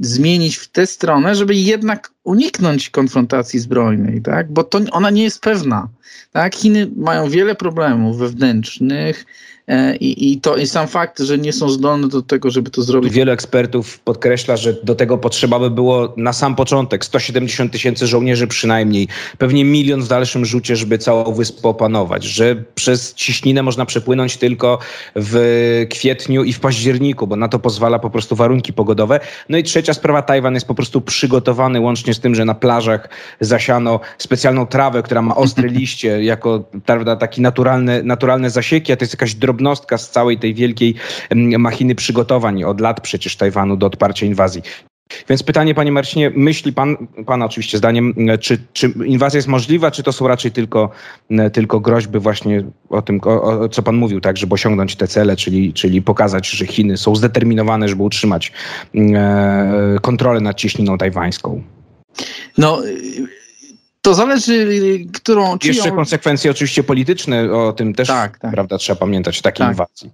zmienić 0.00 0.56
w 0.56 0.68
tę 0.68 0.86
stronę, 0.86 1.34
żeby 1.34 1.54
jednak 1.54 2.10
uniknąć 2.24 2.90
konfrontacji 2.90 3.58
zbrojnej, 3.58 4.22
tak? 4.22 4.52
bo 4.52 4.64
to 4.64 4.80
ona 4.90 5.10
nie 5.10 5.22
jest 5.22 5.40
pewna. 5.40 5.88
Tak? 6.32 6.54
Chiny 6.54 6.90
mają 6.96 7.30
wiele 7.30 7.54
problemów 7.54 8.18
wewnętrznych, 8.18 9.24
E, 9.68 9.96
I, 9.96 10.32
I, 10.32 10.40
to 10.40 10.56
i 10.56 10.66
sam 10.66 10.88
fakt, 10.88 11.20
że 11.20 11.38
nie 11.38 11.52
są 11.52 11.68
zdolne 11.68 12.08
do 12.08 12.22
tego, 12.22 12.50
żeby 12.50 12.70
to 12.70 12.82
zrobić. 12.82 13.12
Wielu 13.12 13.32
ekspertów 13.32 13.98
podkreśla, 13.98 14.56
że 14.56 14.72
do 14.72 14.94
tego 14.94 15.18
potrzeba 15.18 15.58
by 15.58 15.70
było 15.70 16.14
na 16.16 16.32
sam 16.32 16.54
początek 16.54 17.04
170 17.04 17.72
tysięcy 17.72 18.06
żołnierzy 18.06 18.46
przynajmniej, 18.46 19.08
pewnie 19.38 19.64
milion 19.64 20.02
w 20.02 20.08
dalszym 20.08 20.44
rzucie, 20.44 20.76
żeby 20.76 20.98
całą 20.98 21.34
wyspę 21.34 21.68
opanować, 21.68 22.24
że 22.24 22.64
przez 22.74 23.14
ciśninę 23.14 23.62
można 23.62 23.86
przepłynąć 23.86 24.36
tylko 24.36 24.78
w 25.16 25.86
kwietniu 25.90 26.44
i 26.44 26.52
w 26.52 26.60
październiku, 26.60 27.26
bo 27.26 27.36
na 27.36 27.48
to 27.48 27.58
pozwala 27.58 27.98
po 27.98 28.10
prostu 28.10 28.36
warunki 28.36 28.72
pogodowe. 28.72 29.20
No 29.48 29.58
i 29.58 29.62
trzecia 29.62 29.94
sprawa, 29.94 30.22
Tajwan 30.22 30.54
jest 30.54 30.66
po 30.66 30.74
prostu 30.74 31.00
przygotowany 31.00 31.80
łącznie 31.80 32.11
z 32.14 32.20
tym, 32.20 32.34
że 32.34 32.44
na 32.44 32.54
plażach 32.54 33.08
zasiano 33.40 34.00
specjalną 34.18 34.66
trawę, 34.66 35.02
która 35.02 35.22
ma 35.22 35.36
ostre 35.36 35.68
liście, 35.78 36.24
jako 36.24 36.64
prawda, 36.86 37.16
taki 37.16 37.40
naturalne, 37.40 38.02
naturalne 38.02 38.50
zasieki, 38.50 38.92
a 38.92 38.96
to 38.96 39.04
jest 39.04 39.14
jakaś 39.14 39.34
drobnostka 39.34 39.98
z 39.98 40.10
całej 40.10 40.38
tej 40.38 40.54
wielkiej 40.54 40.94
machiny 41.58 41.94
przygotowań 41.94 42.64
od 42.64 42.80
lat 42.80 43.00
przecież 43.00 43.36
Tajwanu 43.36 43.76
do 43.76 43.86
odparcia 43.86 44.26
inwazji. 44.26 44.62
Więc 45.28 45.42
pytanie, 45.42 45.74
panie 45.74 45.92
Marcinie, 45.92 46.30
myśli 46.34 46.72
pan, 46.72 46.96
pana 47.26 47.44
oczywiście 47.44 47.78
zdaniem, 47.78 48.14
czy, 48.40 48.58
czy 48.72 48.92
inwazja 49.04 49.38
jest 49.38 49.48
możliwa, 49.48 49.90
czy 49.90 50.02
to 50.02 50.12
są 50.12 50.28
raczej 50.28 50.50
tylko, 50.52 50.90
tylko 51.52 51.80
groźby 51.80 52.18
właśnie 52.18 52.64
o 52.88 53.02
tym, 53.02 53.20
o, 53.24 53.42
o, 53.42 53.68
co 53.68 53.82
pan 53.82 53.96
mówił, 53.96 54.20
tak, 54.20 54.36
żeby 54.36 54.54
osiągnąć 54.54 54.96
te 54.96 55.08
cele, 55.08 55.36
czyli, 55.36 55.72
czyli 55.72 56.02
pokazać, 56.02 56.50
że 56.50 56.66
Chiny 56.66 56.96
są 56.96 57.16
zdeterminowane, 57.16 57.88
żeby 57.88 58.02
utrzymać 58.02 58.52
e, 58.94 59.96
kontrolę 60.02 60.40
nad 60.40 60.56
cieśniną 60.56 60.98
tajwańską? 60.98 61.62
No, 62.58 62.82
to 64.02 64.14
zależy, 64.14 64.66
którą... 65.12 65.56
Jeszcze 65.64 65.90
konsekwencje 65.90 66.50
oczywiście 66.50 66.82
polityczne, 66.82 67.52
o 67.52 67.72
tym 67.72 67.94
też 67.94 68.08
tak, 68.08 68.38
tak. 68.38 68.52
Prawda, 68.52 68.78
trzeba 68.78 68.98
pamiętać 69.00 69.38
w 69.38 69.42
takiej 69.42 69.66
tak. 69.66 69.72
inwazji. 69.72 70.10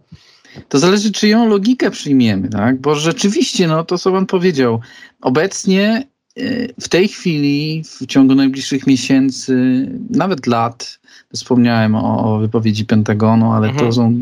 To 0.69 0.79
zależy, 0.79 1.13
czyją 1.13 1.49
logikę 1.49 1.91
przyjmiemy, 1.91 2.49
tak? 2.49 2.81
Bo 2.81 2.95
rzeczywiście, 2.95 3.69
no 3.69 3.85
to 3.85 3.99
co 3.99 4.13
pan 4.13 4.27
powiedział, 4.27 4.81
obecnie 5.21 6.07
y, 6.39 6.75
w 6.81 6.89
tej 6.89 7.09
chwili, 7.09 7.83
w 8.01 8.07
ciągu 8.07 8.35
najbliższych 8.35 8.87
miesięcy, 8.87 9.87
nawet 10.11 10.47
lat, 10.47 10.99
wspomniałem 11.35 11.95
o, 11.95 12.35
o 12.35 12.39
wypowiedzi 12.39 12.85
Pentagonu, 12.85 13.53
ale 13.53 13.69
mhm. 13.69 13.87
to 13.87 13.93
są. 13.93 14.19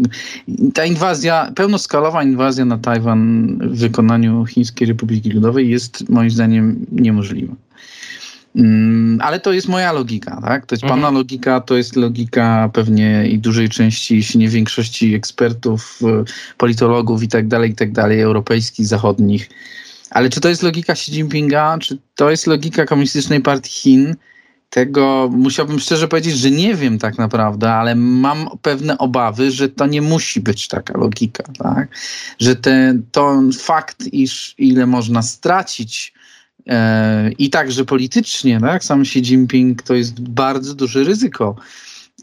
Ta 0.74 0.84
inwazja, 0.84 1.52
pełnoskalowa 1.54 2.22
inwazja 2.22 2.64
na 2.64 2.78
Tajwan 2.78 3.46
w 3.62 3.78
wykonaniu 3.78 4.44
Chińskiej 4.44 4.88
Republiki 4.88 5.30
Ludowej 5.30 5.70
jest 5.70 6.08
moim 6.08 6.30
zdaniem 6.30 6.86
niemożliwa. 6.92 7.54
Mm, 8.56 9.20
ale 9.20 9.40
to 9.40 9.52
jest 9.52 9.68
moja 9.68 9.92
logika, 9.92 10.40
tak? 10.40 10.66
To 10.66 10.74
jest 10.74 10.84
mhm. 10.84 11.00
pana 11.00 11.18
logika, 11.18 11.60
to 11.60 11.76
jest 11.76 11.96
logika 11.96 12.70
pewnie 12.72 13.28
i 13.28 13.38
dużej 13.38 13.68
części, 13.68 14.16
jeśli 14.16 14.40
nie 14.40 14.48
większości 14.48 15.14
ekspertów, 15.14 16.00
politologów 16.56 17.22
i 17.22 17.28
tak 17.28 17.48
dalej, 17.48 17.70
i 17.70 17.74
tak 17.74 17.92
dalej, 17.92 18.20
europejskich, 18.20 18.86
zachodnich. 18.86 19.48
Ale 20.10 20.30
czy 20.30 20.40
to 20.40 20.48
jest 20.48 20.62
logika 20.62 20.92
Xi 20.92 21.12
Jinpinga, 21.12 21.78
czy 21.80 21.98
to 22.14 22.30
jest 22.30 22.46
logika 22.46 22.86
Komunistycznej 22.86 23.40
Partii 23.40 23.70
Chin? 23.70 24.16
Tego 24.70 25.30
musiałbym 25.32 25.80
szczerze 25.80 26.08
powiedzieć, 26.08 26.36
że 26.36 26.50
nie 26.50 26.74
wiem 26.74 26.98
tak 26.98 27.18
naprawdę, 27.18 27.72
ale 27.72 27.94
mam 27.94 28.48
pewne 28.62 28.98
obawy, 28.98 29.50
że 29.50 29.68
to 29.68 29.86
nie 29.86 30.02
musi 30.02 30.40
być 30.40 30.68
taka 30.68 30.98
logika, 30.98 31.44
tak? 31.58 31.88
Że 32.38 32.56
ten, 32.56 33.02
fakt, 33.58 34.06
iż 34.12 34.54
ile 34.58 34.86
można 34.86 35.22
stracić 35.22 36.15
i 37.38 37.50
także 37.50 37.84
politycznie, 37.84 38.60
tak? 38.60 38.84
Sam 38.84 39.00
Xi 39.00 39.18
Jinping 39.18 39.82
to 39.82 39.94
jest 39.94 40.20
bardzo 40.20 40.74
duże 40.74 41.04
ryzyko. 41.04 41.56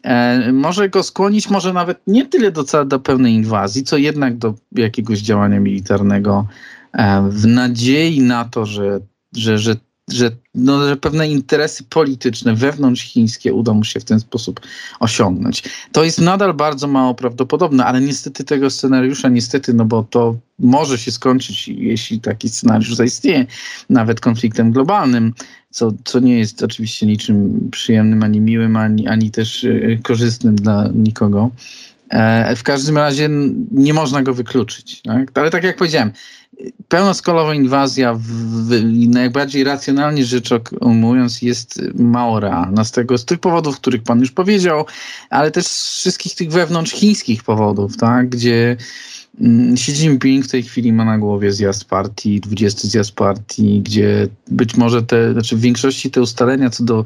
E, 0.04 0.52
może 0.52 0.90
go 0.90 1.04
skłonić, 1.04 1.50
może 1.50 1.74
nawet 1.74 2.02
nie 2.08 2.26
tyle 2.26 2.52
do, 2.52 2.86
do 2.86 3.00
pełnej 3.00 3.34
inwazji, 3.34 3.84
co 3.84 3.98
jednak 3.98 4.38
do 4.38 4.54
jakiegoś 4.72 5.20
działania 5.20 5.60
militarnego 5.60 6.48
e, 6.94 7.30
w 7.30 7.48
nadziei 7.48 8.22
na 8.22 8.46
to, 8.46 8.66
że, 8.66 9.00
że, 9.36 9.58
że 9.58 9.76
że, 10.12 10.32
no, 10.56 10.88
że 10.88 10.98
pewne 10.98 11.30
interesy 11.30 11.84
polityczne 11.84 12.56
wewnątrzchińskie 12.56 13.54
uda 13.54 13.74
mu 13.74 13.84
się 13.84 14.00
w 14.00 14.04
ten 14.04 14.20
sposób 14.20 14.62
osiągnąć. 15.00 15.64
To 15.92 16.04
jest 16.04 16.22
nadal 16.22 16.54
bardzo 16.54 16.88
mało 16.88 17.16
prawdopodobne, 17.16 17.86
ale 17.86 18.02
niestety 18.02 18.44
tego 18.44 18.70
scenariusza, 18.70 19.30
niestety, 19.30 19.74
no 19.74 19.86
bo 19.86 20.04
to 20.04 20.36
może 20.60 20.98
się 20.98 21.12
skończyć, 21.12 21.68
jeśli 21.68 22.20
taki 22.20 22.50
scenariusz 22.50 22.96
zaistnieje, 22.96 23.46
nawet 23.90 24.20
konfliktem 24.20 24.72
globalnym, 24.72 25.34
co, 25.70 25.94
co 26.06 26.20
nie 26.20 26.40
jest 26.40 26.64
oczywiście 26.64 27.06
niczym 27.06 27.68
przyjemnym, 27.72 28.24
ani 28.24 28.42
miłym, 28.42 28.76
ani, 28.76 29.08
ani 29.08 29.32
też 29.32 29.64
y, 29.64 30.00
korzystnym 30.04 30.56
dla 30.56 30.90
nikogo. 30.94 31.52
E, 32.10 32.56
w 32.56 32.64
każdym 32.64 32.98
razie 32.98 33.30
nie 33.72 33.94
można 33.94 34.24
go 34.24 34.34
wykluczyć. 34.34 35.02
Tak? 35.02 35.32
Ale 35.38 35.50
tak 35.50 35.64
jak 35.64 35.78
powiedziałem, 35.78 36.12
pełnoskalowa 36.88 37.54
inwazja, 37.54 38.14
w, 38.14 38.22
w, 38.22 38.84
najbardziej 39.10 39.64
racjonalnie 39.64 40.26
rzecz 40.26 40.50
ujmując, 40.80 41.42
jest 41.42 41.82
mało 41.96 42.40
realna. 42.40 42.84
Z, 42.84 42.92
tego, 42.92 43.18
z 43.18 43.26
tych 43.26 43.40
powodów, 43.40 43.78
których 43.78 44.04
pan 44.04 44.20
już 44.20 44.32
powiedział, 44.32 44.86
ale 45.30 45.52
też 45.52 45.68
z 45.68 46.00
wszystkich 46.00 46.36
tych 46.36 46.52
wewnątrzchińskich 46.52 47.44
powodów, 47.44 47.98
tak? 47.98 48.30
gdzie 48.30 48.78
mm, 49.42 49.74
Xi 49.74 49.92
Jinping 49.92 50.46
w 50.46 50.52
tej 50.52 50.64
chwili 50.64 50.94
ma 50.94 51.06
na 51.06 51.18
głowie 51.18 51.52
zjazd 51.52 51.86
partii, 51.86 52.40
20 52.40 52.88
zjazd 52.88 53.12
partii, 53.12 53.82
gdzie 53.82 54.28
być 54.48 54.76
może 54.76 55.04
te, 55.04 55.34
znaczy 55.34 55.56
w 55.56 55.62
większości 55.62 56.12
te 56.12 56.22
ustalenia 56.22 56.70
co 56.70 56.84
do 56.84 57.06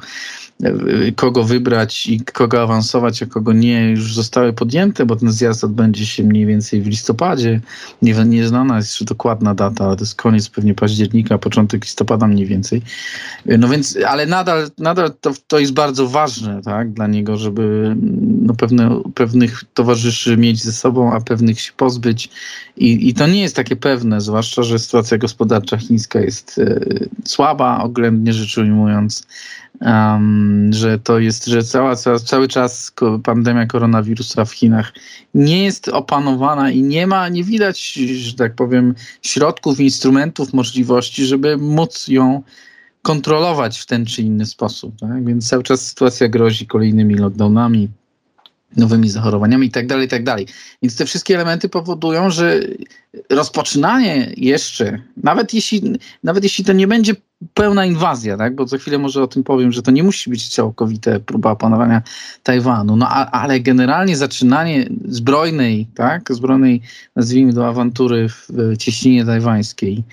kogo 1.16 1.44
wybrać 1.44 2.08
i 2.08 2.20
kogo 2.20 2.62
awansować, 2.62 3.24
a 3.24 3.26
kogo 3.26 3.54
nie, 3.54 3.90
już 3.92 4.16
zostały 4.16 4.54
podjęte, 4.54 5.06
bo 5.06 5.16
ten 5.16 5.32
zjazd 5.32 5.64
odbędzie 5.64 6.06
się 6.06 6.24
mniej 6.24 6.46
więcej 6.46 6.82
w 6.82 6.88
listopadzie. 6.88 7.62
Nie, 8.02 8.14
nie 8.14 8.48
znana 8.48 8.78
jest 8.78 9.04
dokładna 9.04 9.56
data, 9.56 9.86
ale 9.86 9.96
to 9.96 10.02
jest 10.02 10.16
koniec 10.16 10.50
pewnie 10.50 10.74
października, 10.74 11.38
początek 11.38 11.84
listopada 11.84 12.28
mniej 12.28 12.46
więcej. 12.46 12.82
No 13.46 13.68
więc, 13.68 13.98
ale 14.08 14.26
nadal, 14.26 14.70
nadal 14.78 15.12
to, 15.22 15.34
to 15.48 15.60
jest 15.60 15.74
bardzo 15.74 16.08
ważne 16.08 16.62
tak, 16.62 16.94
dla 16.94 17.08
niego, 17.08 17.38
żeby 17.38 17.96
no, 18.42 18.54
pewne, 18.54 19.02
pewnych 19.16 19.64
towarzyszy 19.74 20.38
mieć 20.38 20.64
ze 20.64 20.72
sobą, 20.72 21.14
a 21.14 21.22
pewnych 21.22 21.60
się 21.60 21.72
pozbyć. 21.78 22.30
I, 22.78 23.10
I 23.10 23.14
to 23.14 23.28
nie 23.28 23.42
jest 23.42 23.56
takie 23.56 23.76
pewne, 23.76 24.22
zwłaszcza, 24.22 24.64
że 24.64 24.80
sytuacja 24.80 25.18
gospodarcza 25.18 25.78
chińska 25.78 26.20
jest 26.20 26.60
e, 26.60 26.80
słaba, 27.26 27.84
oględnie 27.84 28.34
rzecz 28.34 28.58
ujmując 28.58 29.28
um, 29.82 30.74
że 30.74 31.00
to 31.00 31.20
jest, 31.20 31.46
że 31.46 31.64
cała, 31.64 31.96
cały 32.26 32.48
czas 32.48 32.92
pandemia 33.24 33.66
koronawirusa 33.66 34.46
w 34.46 34.52
Chinach 34.52 34.94
nie 35.34 35.64
jest 35.64 35.90
opanowana 35.90 36.72
i 36.72 36.84
nie 36.84 37.08
ma, 37.08 37.30
nie 37.30 37.44
widać, 37.44 37.94
że 37.94 38.34
tak 38.34 38.56
powiem, 38.56 38.96
środków, 39.22 39.80
instrumentów, 39.80 40.54
możliwości, 40.54 41.26
żeby 41.26 41.58
móc 41.58 42.08
ją 42.08 42.44
kontrolować 43.02 43.80
w 43.80 43.86
ten 43.86 44.06
czy 44.06 44.22
inny 44.22 44.46
sposób. 44.46 45.00
Tak? 45.00 45.26
Więc 45.26 45.50
cały 45.50 45.64
czas 45.64 45.88
sytuacja 45.88 46.28
grozi 46.28 46.68
kolejnymi 46.68 47.16
lockdownami, 47.16 47.90
nowymi 48.76 49.10
zachorowaniami 49.10 49.68
i 49.68 49.72
tak 49.72 49.88
dalej, 49.88 50.06
i 50.06 50.10
tak. 50.10 50.24
Więc 50.82 50.96
te 50.96 51.06
wszystkie 51.06 51.36
elementy 51.36 51.70
powodują, 51.70 52.30
że 52.30 52.60
rozpoczynanie 53.30 54.34
jeszcze, 54.38 55.02
nawet 55.24 55.54
jeśli, 55.54 56.00
nawet 56.24 56.44
jeśli 56.44 56.66
to 56.66 56.74
nie 56.74 56.88
będzie 56.88 57.16
pełna 57.54 57.86
inwazja, 57.86 58.38
tak? 58.38 58.56
bo 58.56 58.68
za 58.68 58.78
chwilę 58.78 58.98
może 58.98 59.24
o 59.24 59.28
tym 59.28 59.44
powiem, 59.44 59.72
że 59.72 59.82
to 59.82 59.92
nie 59.92 60.04
musi 60.04 60.30
być 60.30 60.50
całkowite 60.50 61.20
próba 61.20 61.52
opanowania 61.52 62.02
Tajwanu, 62.44 62.96
no 62.96 63.08
a, 63.10 63.32
ale 63.32 63.60
generalnie 63.60 64.18
zaczynanie 64.18 64.90
zbrojnej, 65.06 65.88
tak? 65.96 66.34
zbrojnej, 66.34 66.82
nazwijmy 67.16 67.54
to 67.54 67.68
awantury 67.68 68.30
w 68.30 68.78
cieśninie 68.78 69.26
tajwańskiej, 69.26 70.04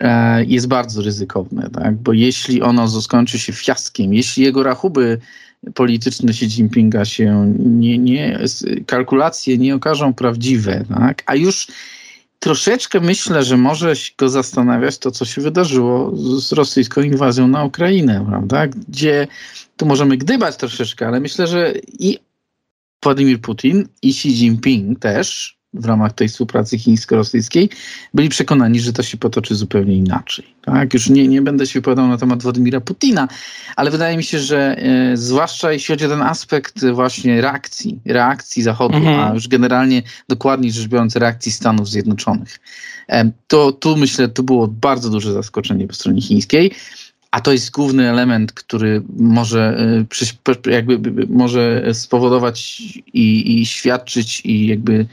e, 0.00 0.44
jest 0.44 0.66
bardzo 0.66 1.02
ryzykowne, 1.02 1.70
tak? 1.70 1.96
bo 1.96 2.12
jeśli 2.12 2.62
ono 2.62 2.88
skończy 2.88 3.38
się 3.38 3.52
fiaskiem, 3.52 4.14
jeśli 4.14 4.44
jego 4.44 4.62
rachuby 4.62 5.18
polityczne 5.74 6.30
Xi 6.30 6.44
Jinpinga 6.44 7.04
się 7.04 7.54
nie, 7.58 7.98
nie 7.98 8.38
kalkulacje 8.86 9.58
nie 9.58 9.74
okażą 9.74 10.14
prawdziwe, 10.14 10.84
tak? 10.88 11.22
a 11.26 11.34
już 11.34 11.66
troszeczkę 12.38 13.00
myślę, 13.00 13.44
że 13.44 13.56
może 13.56 13.92
go 14.18 14.28
zastanawiać 14.28 14.98
to, 14.98 15.10
co 15.10 15.24
się 15.24 15.40
wydarzyło 15.40 16.16
z 16.40 16.52
rosyjską 16.52 17.00
inwazją 17.00 17.48
na 17.48 17.64
Ukrainę, 17.64 18.24
prawda? 18.28 18.66
Gdzie 18.66 19.26
tu 19.76 19.86
możemy 19.86 20.16
gdybać 20.16 20.56
troszeczkę, 20.56 21.06
ale 21.06 21.20
myślę, 21.20 21.46
że 21.46 21.74
i 21.98 22.18
Władimir 23.02 23.40
Putin 23.40 23.88
i 24.02 24.10
Xi 24.10 24.28
Jinping 24.28 24.98
też 24.98 25.58
w 25.74 25.84
ramach 25.84 26.12
tej 26.12 26.28
współpracy 26.28 26.78
chińsko-rosyjskiej, 26.78 27.70
byli 28.14 28.28
przekonani, 28.28 28.80
że 28.80 28.92
to 28.92 29.02
się 29.02 29.16
potoczy 29.16 29.54
zupełnie 29.54 29.96
inaczej. 29.96 30.54
Tak? 30.62 30.94
Już 30.94 31.08
nie, 31.08 31.28
nie 31.28 31.42
będę 31.42 31.66
się 31.66 31.80
wypowiadał 31.80 32.08
na 32.08 32.18
temat 32.18 32.42
Władimira 32.42 32.80
Putina, 32.80 33.28
ale 33.76 33.90
wydaje 33.90 34.16
mi 34.16 34.24
się, 34.24 34.38
że 34.38 34.76
e, 34.78 35.16
zwłaszcza 35.16 35.72
jeśli 35.72 35.92
chodzi 35.92 36.06
o 36.06 36.08
ten 36.08 36.22
aspekt 36.22 36.86
właśnie 36.86 37.40
reakcji, 37.40 38.00
reakcji 38.04 38.62
Zachodu, 38.62 38.96
mhm. 38.96 39.20
a 39.20 39.34
już 39.34 39.48
generalnie 39.48 40.02
dokładniej 40.28 40.72
rzecz 40.72 40.88
biorąc 40.88 41.16
reakcji 41.16 41.52
Stanów 41.52 41.88
Zjednoczonych, 41.88 42.60
e, 43.08 43.30
to 43.46 43.72
tu 43.72 43.96
myślę, 43.96 44.28
to 44.28 44.42
było 44.42 44.68
bardzo 44.68 45.10
duże 45.10 45.32
zaskoczenie 45.32 45.88
po 45.88 45.94
stronie 45.94 46.22
chińskiej. 46.22 46.70
A 47.30 47.40
to 47.40 47.52
jest 47.52 47.70
główny 47.70 48.10
element, 48.10 48.52
który 48.52 49.02
może, 49.16 49.78
e, 50.66 50.70
jakby, 50.70 51.26
może 51.26 51.84
spowodować 51.94 52.80
i, 53.12 53.60
i 53.60 53.66
świadczyć 53.66 54.40
i 54.44 54.66
jakby 54.66 55.06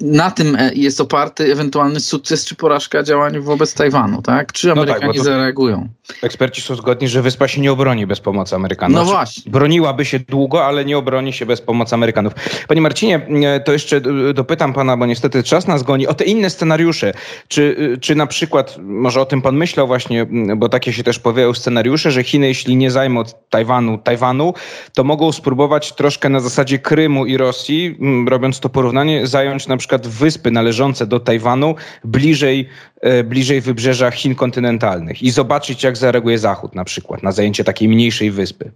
na 0.00 0.30
tym 0.30 0.56
e, 0.56 0.74
jest 0.74 1.00
oparty 1.00 1.52
ewentualny 1.52 2.00
sukces 2.00 2.44
czy 2.44 2.54
porażka 2.54 3.02
działań 3.02 3.40
wobec 3.40 3.74
Tajwanu, 3.74 4.22
tak? 4.22 4.52
Czy 4.52 4.72
Amerykanie 4.72 5.06
no 5.06 5.12
tak, 5.12 5.22
zareagują? 5.22 5.88
Eksperci 6.22 6.62
są 6.62 6.74
zgodni, 6.74 7.08
że 7.08 7.22
wyspa 7.22 7.48
się 7.48 7.60
nie 7.60 7.72
obroni 7.72 8.06
bez 8.06 8.20
pomocy 8.20 8.56
Amerykanów. 8.56 8.96
No 8.96 9.04
właśnie. 9.04 9.52
Broniłaby 9.52 10.04
się 10.04 10.18
długo, 10.18 10.64
ale 10.66 10.84
nie 10.84 10.98
obroni 10.98 11.32
się 11.32 11.46
bez 11.46 11.60
pomocy 11.60 11.94
Amerykanów. 11.94 12.32
Panie 12.68 12.80
Marcinie, 12.80 13.26
e, 13.44 13.60
to 13.60 13.72
jeszcze 13.72 14.00
dopytam 14.34 14.72
pana, 14.72 14.96
bo 14.96 15.06
niestety 15.06 15.42
czas 15.42 15.66
nas 15.66 15.82
goni, 15.82 16.06
o 16.06 16.14
te 16.14 16.24
inne 16.24 16.50
scenariusze. 16.50 17.12
Czy, 17.48 17.96
czy 18.00 18.14
na 18.14 18.26
przykład, 18.26 18.76
może 18.78 19.20
o 19.20 19.26
tym 19.26 19.42
pan 19.42 19.56
myślał 19.56 19.86
właśnie, 19.86 20.26
bo 20.56 20.68
takie 20.68 20.92
się 20.92 21.02
też 21.02 21.18
pojawiają 21.18 21.54
scenariusze, 21.54 22.10
że 22.10 22.24
Chiny, 22.24 22.48
jeśli 22.48 22.76
nie 22.76 22.90
zajmą 22.90 23.22
Tajwanu, 23.50 23.98
Tajwanu, 23.98 24.54
to 24.94 25.04
mogą 25.04 25.32
spróbować 25.32 25.92
troszkę 25.92 26.28
na 26.28 26.40
zasadzie 26.40 26.78
Krymu 26.78 27.26
i 27.26 27.36
Rosji, 27.36 27.98
robiąc 28.28 28.60
to 28.60 28.68
porównanie 28.68 28.97
zająć 29.24 29.66
na 29.66 29.76
przykład 29.76 30.06
wyspy 30.06 30.50
należące 30.50 31.06
do 31.06 31.20
Tajwanu 31.20 31.74
bliżej, 32.04 32.68
e, 33.00 33.24
bliżej 33.24 33.60
wybrzeża 33.60 34.10
Chin 34.10 34.34
kontynentalnych 34.34 35.22
i 35.22 35.30
zobaczyć, 35.30 35.82
jak 35.82 35.96
zareaguje 35.96 36.38
Zachód 36.38 36.74
na 36.74 36.84
przykład 36.84 37.22
na 37.22 37.32
zajęcie 37.32 37.64
takiej 37.64 37.88
mniejszej 37.88 38.30
wyspy. 38.30 38.70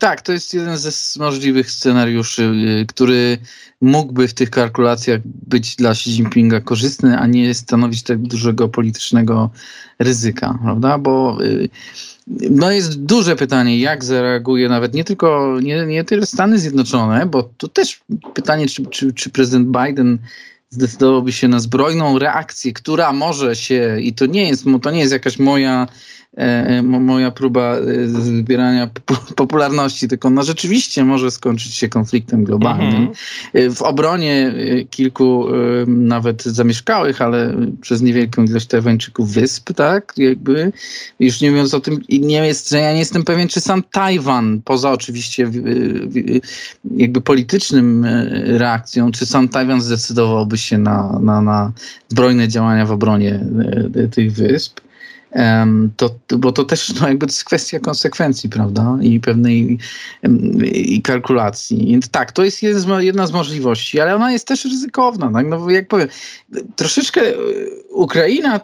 Tak, 0.00 0.22
to 0.22 0.32
jest 0.32 0.54
jeden 0.54 0.78
ze 0.78 1.20
możliwych 1.20 1.70
scenariuszy, 1.70 2.42
y, 2.42 2.86
który 2.86 3.38
mógłby 3.80 4.28
w 4.28 4.34
tych 4.34 4.50
kalkulacjach 4.50 5.20
być 5.24 5.76
dla 5.76 5.90
Xi 5.90 6.10
Jinpinga 6.10 6.60
korzystny, 6.60 7.18
a 7.18 7.26
nie 7.26 7.54
stanowić 7.54 8.02
tak 8.02 8.18
dużego 8.18 8.68
politycznego 8.68 9.50
ryzyka, 9.98 10.58
prawda? 10.62 10.98
Bo 10.98 11.38
y, 11.44 11.68
no 12.50 12.70
jest 12.70 13.02
duże 13.02 13.36
pytanie, 13.36 13.78
jak 13.78 14.04
zareaguje 14.04 14.68
nawet 14.68 14.94
nie 14.94 15.04
tylko, 15.04 15.58
nie, 15.62 15.86
nie 15.86 16.04
tyle 16.04 16.26
Stany 16.26 16.58
Zjednoczone, 16.58 17.26
bo 17.26 17.42
tu 17.42 17.68
też 17.68 18.00
pytanie, 18.34 18.68
czy, 18.68 18.86
czy, 18.86 19.12
czy 19.12 19.30
prezydent 19.30 19.68
Biden 19.68 20.18
zdecydowałby 20.70 21.32
się 21.32 21.48
na 21.48 21.60
zbrojną 21.60 22.18
reakcję, 22.18 22.72
która 22.72 23.12
może 23.12 23.56
się, 23.56 24.00
i 24.00 24.12
to 24.14 24.26
nie 24.26 24.48
jest, 24.48 24.64
to 24.82 24.90
nie 24.90 25.00
jest 25.00 25.12
jakaś 25.12 25.38
moja 25.38 25.86
moja 26.82 27.30
próba 27.30 27.76
e, 27.76 28.08
zbierania 28.08 28.90
popularności, 29.36 30.08
tylko 30.08 30.28
ona 30.28 30.42
rzeczywiście 30.42 31.04
może 31.04 31.30
skończyć 31.30 31.74
się 31.74 31.88
konfliktem 31.88 32.44
globalnym. 32.44 32.86
Mhm. 32.86 33.08
E, 33.54 33.70
w 33.70 33.82
obronie 33.82 34.54
kilku 34.90 35.46
nawet 35.86 36.42
zamieszkałych, 36.42 37.22
ale 37.22 37.54
przez 37.80 38.02
niewielką 38.02 38.44
ilość 38.44 38.66
Tajwańczyków 38.66 39.32
wysp, 39.32 39.72
tak, 39.72 40.12
jakby, 40.16 40.72
już 41.20 41.40
nie 41.40 41.50
mówiąc 41.50 41.74
o 41.74 41.80
tym, 41.80 42.00
nie 42.08 42.46
jest, 42.46 42.70
że 42.70 42.78
ja 42.78 42.92
nie 42.92 42.98
jestem 42.98 43.24
pewien, 43.24 43.48
czy 43.48 43.60
sam 43.60 43.82
Tajwan, 43.92 44.62
poza 44.64 44.90
oczywiście 44.90 45.50
jakby 46.96 47.20
politycznym 47.20 48.06
reakcją, 48.44 49.12
czy 49.12 49.26
sam 49.26 49.48
Tajwan 49.48 49.80
zdecydowałby 49.80 50.58
się 50.58 50.78
na, 50.78 51.18
na, 51.22 51.42
na 51.42 51.72
zbrojne 52.08 52.48
działania 52.48 52.86
w 52.86 52.92
obronie 52.92 53.40
tych 54.10 54.32
wysp 54.32 54.80
to, 55.96 56.10
bo 56.38 56.52
to 56.52 56.64
też 56.64 57.00
no, 57.00 57.08
jakby 57.08 57.26
to 57.26 57.32
jest 57.32 57.44
kwestia 57.44 57.80
konsekwencji, 57.80 58.48
prawda? 58.48 58.98
I 59.02 59.20
pewnej 59.20 59.78
i 60.72 61.02
kalkulacji. 61.02 61.86
Więc 61.86 62.08
tak, 62.08 62.32
to 62.32 62.44
jest 62.44 62.62
jedna 62.98 63.26
z 63.26 63.32
możliwości, 63.32 64.00
ale 64.00 64.14
ona 64.14 64.32
jest 64.32 64.46
też 64.46 64.64
ryzykowna. 64.64 65.32
Tak? 65.32 65.46
No, 65.46 65.70
jak 65.70 65.88
powiem, 65.88 66.08
troszeczkę 66.76 67.20
e, 67.20 67.34
Ukraina 67.90 68.60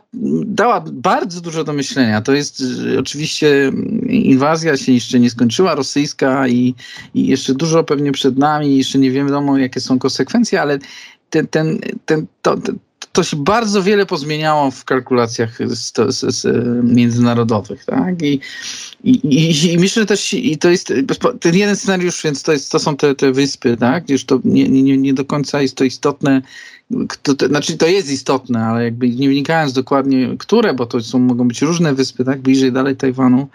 dała 0.47 0.85
bardzo 0.93 1.41
dużo 1.41 1.65
do 1.65 1.73
myślenia. 1.73 2.23
To 2.23 2.33
jest 2.33 2.63
e, 2.95 2.99
oczywiście 2.99 3.73
inwazja 4.09 4.77
się 4.77 4.93
jeszcze 4.93 5.21
nie 5.21 5.31
skończyła, 5.31 5.75
rosyjska 5.75 6.49
i, 6.49 6.75
i 7.15 7.27
jeszcze 7.27 7.55
dużo 7.55 7.85
pewnie 7.85 8.13
przed 8.13 8.39
nami, 8.39 8.77
jeszcze 8.77 8.99
nie 8.99 9.13
wiadomo 9.13 9.59
jakie 9.59 9.81
są 9.81 9.99
konsekwencje, 9.99 10.61
ale 10.61 10.79
ten, 11.31 11.47
ten, 11.47 11.79
ten, 12.07 12.27
to, 12.43 12.57
to 13.13 13.23
się 13.23 13.37
bardzo 13.37 13.83
wiele 13.83 14.07
pozmieniało 14.07 14.71
w 14.71 14.85
kalkulacjach 14.85 15.59
międzynarodowych, 16.83 17.85
tak? 17.85 18.23
I, 18.23 18.41
i, 19.05 19.73
I, 19.73 19.79
myślę, 19.79 20.03
że 20.03 20.07
też 20.07 20.35
i 20.35 20.59
to 20.59 20.71
jest 20.71 20.93
ten 21.41 21.57
jeden 21.57 21.77
scenariusz, 21.77 22.23
więc 22.23 22.43
to, 22.43 22.53
jest, 22.53 22.73
to 22.73 22.79
są 22.79 22.97
te, 22.97 23.15
te 23.15 23.33
wyspy, 23.33 23.77
tak? 23.77 24.05
Gdzież 24.05 24.25
to 24.25 24.41
nie, 24.45 24.69
nie, 24.69 24.99
nie 24.99 25.15
do 25.15 25.25
końca 25.25 25.63
jest 25.63 25.77
to 25.77 25.85
istotne. 25.85 26.43
To, 27.23 27.35
to, 27.35 27.47
znaczy 27.47 27.77
to 27.79 27.87
jest 27.87 28.11
istotne, 28.11 28.65
ale 28.65 28.85
jakby 28.85 29.11
nie 29.11 29.29
wnikając 29.29 29.73
dokładnie, 29.73 30.29
które, 30.39 30.75
bo 30.75 30.87
to 30.87 31.01
są, 31.01 31.19
mogą 31.19 31.49
być 31.49 31.63
różne 31.63 31.95
wyspy, 31.95 32.25
tak? 32.25 32.41
Bliżej 32.41 32.73
dalej 32.73 32.97
Tajwanu. 32.97 33.49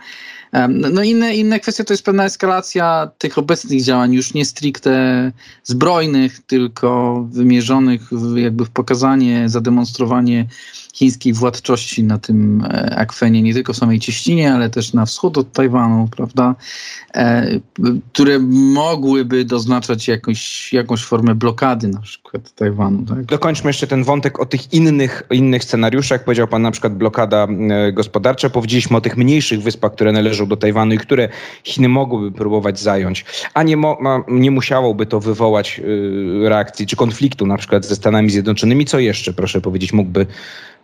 No, 0.54 0.90
no 0.90 1.04
inne, 1.04 1.36
inne 1.36 1.60
kwestie 1.60 1.84
to 1.84 1.94
jest 1.94 2.06
pewna 2.06 2.26
eskalacja 2.26 3.10
tych 3.18 3.38
obecnych 3.38 3.84
działań, 3.84 4.14
już 4.14 4.34
nie 4.34 4.46
stricte 4.46 5.32
zbrojnych, 5.64 6.40
tylko 6.40 7.22
wymierzonych 7.32 8.10
w, 8.12 8.38
jakby 8.38 8.66
w 8.66 8.70
pokazanie, 8.70 9.50
zademonstrowanie 9.50 10.48
chińskiej 10.94 11.34
władczości 11.34 12.04
na 12.04 12.18
tym 12.18 12.66
e, 12.66 12.96
akwenie, 12.96 13.42
nie 13.42 13.54
tylko 13.54 13.74
samej 13.74 14.00
cieścinie, 14.00 14.54
ale 14.54 14.70
też 14.70 14.94
na 14.94 15.06
wschód 15.06 15.38
od 15.38 15.52
Tajwanu, 15.52 16.08
prawda, 16.16 16.56
e, 17.14 17.60
które 18.14 18.40
mogłyby 18.74 19.46
doznaczać 19.46 20.08
jakąś, 20.08 20.74
jakąś 20.74 21.04
formę 21.04 21.36
blokady 21.36 21.88
na 21.88 22.02
przykład 22.02 22.56
Tajwanu. 22.56 23.06
Tak? 23.06 23.21
Dokończmy 23.22 23.70
jeszcze 23.70 23.88
ten 23.88 24.04
wątek 24.04 24.40
o 24.40 24.46
tych 24.46 24.74
innych, 24.74 25.24
innych 25.32 25.64
scenariuszach. 25.64 26.24
Powiedział 26.24 26.48
pan 26.48 26.62
na 26.62 26.72
przykład 26.72 26.96
blokada 26.96 27.48
e, 27.70 27.92
gospodarcza. 27.92 28.50
Powiedzieliśmy 28.50 28.98
o 28.98 29.02
tych 29.02 29.18
mniejszych 29.18 29.62
wyspach, 29.62 29.92
które 29.92 30.12
należą 30.12 30.48
do 30.48 30.58
Tajwanu 30.58 30.94
i 30.94 30.98
które 30.98 31.30
Chiny 31.64 31.90
mogłyby 31.90 32.38
próbować 32.38 32.80
zająć, 32.80 33.26
a 33.54 33.64
nie, 33.64 33.78
mo, 33.78 33.98
nie 34.28 34.52
musiałoby 34.52 35.06
to 35.06 35.20
wywołać 35.20 35.82
reakcji 36.44 36.88
czy 36.88 36.96
konfliktu 36.96 37.46
na 37.46 37.58
przykład 37.58 37.86
ze 37.86 37.96
Stanami 37.96 38.30
Zjednoczonymi. 38.30 38.86
Co 38.86 39.00
jeszcze, 39.00 39.34
proszę 39.34 39.62
powiedzieć, 39.62 39.94
mógłby 39.94 40.26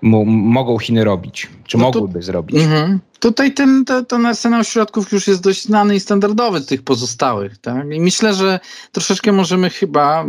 mogą 0.02 0.80
Chiny 0.80 1.04
robić, 1.04 1.50
czy 1.66 1.78
no 1.78 1.84
mogłyby 1.84 2.22
zrobić. 2.22 2.58
Mm-hmm. 2.58 2.98
Tutaj 3.20 3.54
ten, 3.54 3.86
to, 3.86 4.04
ten 4.06 4.26
arsenał 4.26 4.64
środków 4.64 5.12
już 5.12 5.28
jest 5.28 5.42
dość 5.42 5.64
znany 5.64 5.96
i 5.96 6.00
standardowy 6.00 6.62
tych 6.62 6.84
pozostałych. 6.84 7.58
Tak? 7.58 7.92
I 7.92 8.02
myślę, 8.02 8.34
że 8.34 8.60
troszeczkę 8.92 9.32
możemy 9.32 9.70
chyba 9.70 10.26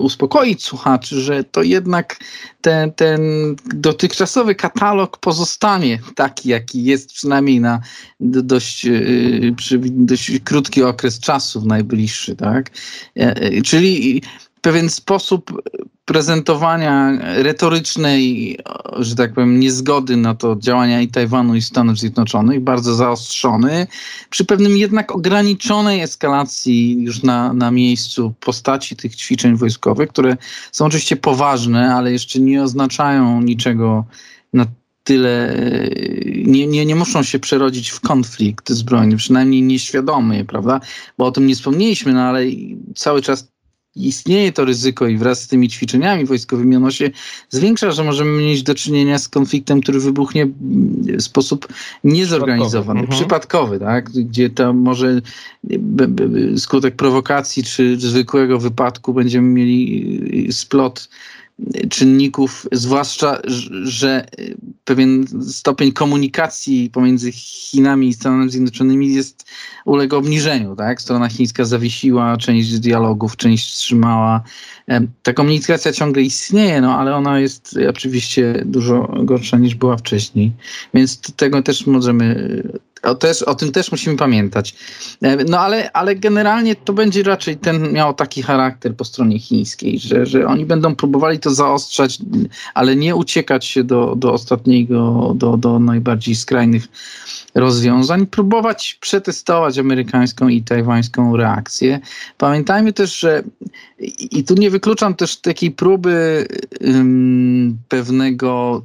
uspokoić 0.00 0.64
słuchaczy, 0.64 1.20
że 1.20 1.44
to 1.44 1.62
jednak 1.62 2.16
ten, 2.60 2.92
ten 2.92 3.20
dotychczasowy 3.66 4.54
katalog 4.54 5.18
pozostanie 5.18 5.98
taki, 6.14 6.48
jaki 6.48 6.84
jest 6.84 7.12
przynajmniej 7.12 7.60
na 7.60 7.80
dość, 8.20 8.84
yy, 8.84 9.54
dość 9.90 10.32
krótki 10.44 10.82
okres 10.82 11.20
czasu 11.20 11.66
najbliższy. 11.66 12.36
Tak? 12.36 12.70
E, 13.16 13.36
e, 13.36 13.62
czyli 13.62 14.22
pewien 14.60 14.90
sposób 14.90 15.62
prezentowania 16.04 17.18
retorycznej, 17.42 18.56
że 18.98 19.16
tak 19.16 19.34
powiem, 19.34 19.60
niezgody 19.60 20.16
na 20.16 20.34
to 20.34 20.56
działania 20.56 21.00
i 21.00 21.08
Tajwanu 21.08 21.54
i 21.54 21.62
Stanów 21.62 21.98
Zjednoczonych, 21.98 22.60
bardzo 22.60 22.94
zaostrzony, 22.94 23.86
przy 24.30 24.44
pewnym 24.44 24.76
jednak 24.76 25.12
ograniczonej 25.12 26.00
eskalacji 26.00 27.02
już 27.02 27.22
na, 27.22 27.52
na 27.52 27.70
miejscu 27.70 28.34
postaci 28.40 28.96
tych 28.96 29.16
ćwiczeń 29.16 29.56
wojskowych, 29.56 30.08
które 30.08 30.36
są 30.72 30.84
oczywiście 30.86 31.16
poważne, 31.16 31.94
ale 31.94 32.12
jeszcze 32.12 32.40
nie 32.40 32.62
oznaczają 32.62 33.40
niczego 33.40 34.04
na 34.52 34.66
tyle, 35.04 35.56
nie, 36.46 36.66
nie, 36.66 36.86
nie 36.86 36.96
muszą 36.96 37.22
się 37.22 37.38
przerodzić 37.38 37.90
w 37.90 38.00
konflikt 38.00 38.70
zbrojny, 38.70 39.16
przynajmniej 39.16 39.62
nieświadomy, 39.62 40.44
prawda? 40.44 40.80
Bo 41.18 41.26
o 41.26 41.32
tym 41.32 41.46
nie 41.46 41.54
wspomnieliśmy, 41.54 42.12
no 42.12 42.22
ale 42.22 42.42
cały 42.94 43.22
czas 43.22 43.48
istnieje 43.96 44.52
to 44.52 44.64
ryzyko 44.64 45.06
i 45.06 45.16
wraz 45.16 45.42
z 45.42 45.48
tymi 45.48 45.68
ćwiczeniami 45.68 46.24
wojskowymi 46.24 46.76
ono 46.76 46.90
się 46.90 47.10
zwiększa, 47.48 47.90
że 47.90 48.04
możemy 48.04 48.42
mieć 48.42 48.62
do 48.62 48.74
czynienia 48.74 49.18
z 49.18 49.28
konfliktem, 49.28 49.80
który 49.80 50.00
wybuchnie 50.00 50.48
w 51.18 51.22
sposób 51.22 51.68
niezorganizowany, 52.04 53.00
przypadkowy, 53.00 53.00
mhm. 53.00 53.18
przypadkowy 53.18 53.78
tak? 53.78 54.10
gdzie 54.10 54.50
to 54.50 54.72
może 54.72 55.20
skutek 56.56 56.96
prowokacji 56.96 57.64
czy 57.64 57.96
zwykłego 57.96 58.58
wypadku 58.58 59.14
będziemy 59.14 59.48
mieli 59.48 60.48
splot 60.52 61.08
czynników, 61.88 62.66
zwłaszcza, 62.72 63.40
że 63.82 64.26
pewien 64.84 65.24
stopień 65.48 65.92
komunikacji 65.92 66.90
pomiędzy 66.90 67.32
Chinami 67.32 68.08
i 68.08 68.14
Stanami 68.14 68.50
Zjednoczonymi 68.50 69.14
jest 69.14 69.46
uległ 69.84 70.16
obniżeniu. 70.16 70.76
Tak? 70.76 71.02
Strona 71.02 71.28
chińska 71.28 71.64
zawiesiła 71.64 72.36
część 72.36 72.78
dialogów, 72.78 73.36
część 73.36 73.70
wstrzymała. 73.70 74.42
Ta 75.22 75.32
komunikacja 75.32 75.92
ciągle 75.92 76.22
istnieje, 76.22 76.80
no 76.80 76.98
ale 76.98 77.16
ona 77.16 77.40
jest 77.40 77.78
oczywiście 77.88 78.62
dużo 78.66 79.14
gorsza 79.24 79.58
niż 79.58 79.74
była 79.74 79.96
wcześniej. 79.96 80.52
Więc 80.94 81.20
tego 81.20 81.62
też 81.62 81.86
możemy 81.86 82.62
o, 83.02 83.14
też, 83.14 83.42
o 83.42 83.54
tym 83.54 83.72
też 83.72 83.90
musimy 83.90 84.16
pamiętać. 84.16 84.74
E, 85.22 85.44
no 85.44 85.60
ale, 85.60 85.92
ale 85.92 86.16
generalnie 86.16 86.76
to 86.76 86.92
będzie 86.92 87.22
raczej 87.22 87.56
ten 87.56 87.92
miał 87.92 88.14
taki 88.14 88.42
charakter 88.42 88.96
po 88.96 89.04
stronie 89.04 89.38
chińskiej, 89.38 89.98
że, 89.98 90.26
że 90.26 90.46
oni 90.46 90.66
będą 90.66 90.96
próbowali 90.96 91.38
to 91.38 91.50
zaostrzać, 91.50 92.18
ale 92.74 92.96
nie 92.96 93.16
uciekać 93.16 93.64
się 93.64 93.84
do, 93.84 94.14
do 94.16 94.32
ostatniego, 94.32 95.32
do, 95.36 95.56
do 95.56 95.78
najbardziej 95.78 96.34
skrajnych 96.34 96.88
rozwiązań, 97.54 98.26
próbować 98.26 98.98
przetestować 99.00 99.78
amerykańską 99.78 100.48
i 100.48 100.62
tajwańską 100.62 101.36
reakcję. 101.36 102.00
Pamiętajmy 102.38 102.92
też, 102.92 103.18
że 103.18 103.42
i 104.30 104.44
tu 104.44 104.54
nie 104.54 104.70
wykluczam 104.70 105.14
też 105.14 105.36
takiej 105.36 105.70
próby 105.70 106.46
um, 106.80 107.78
pewnego 107.88 108.82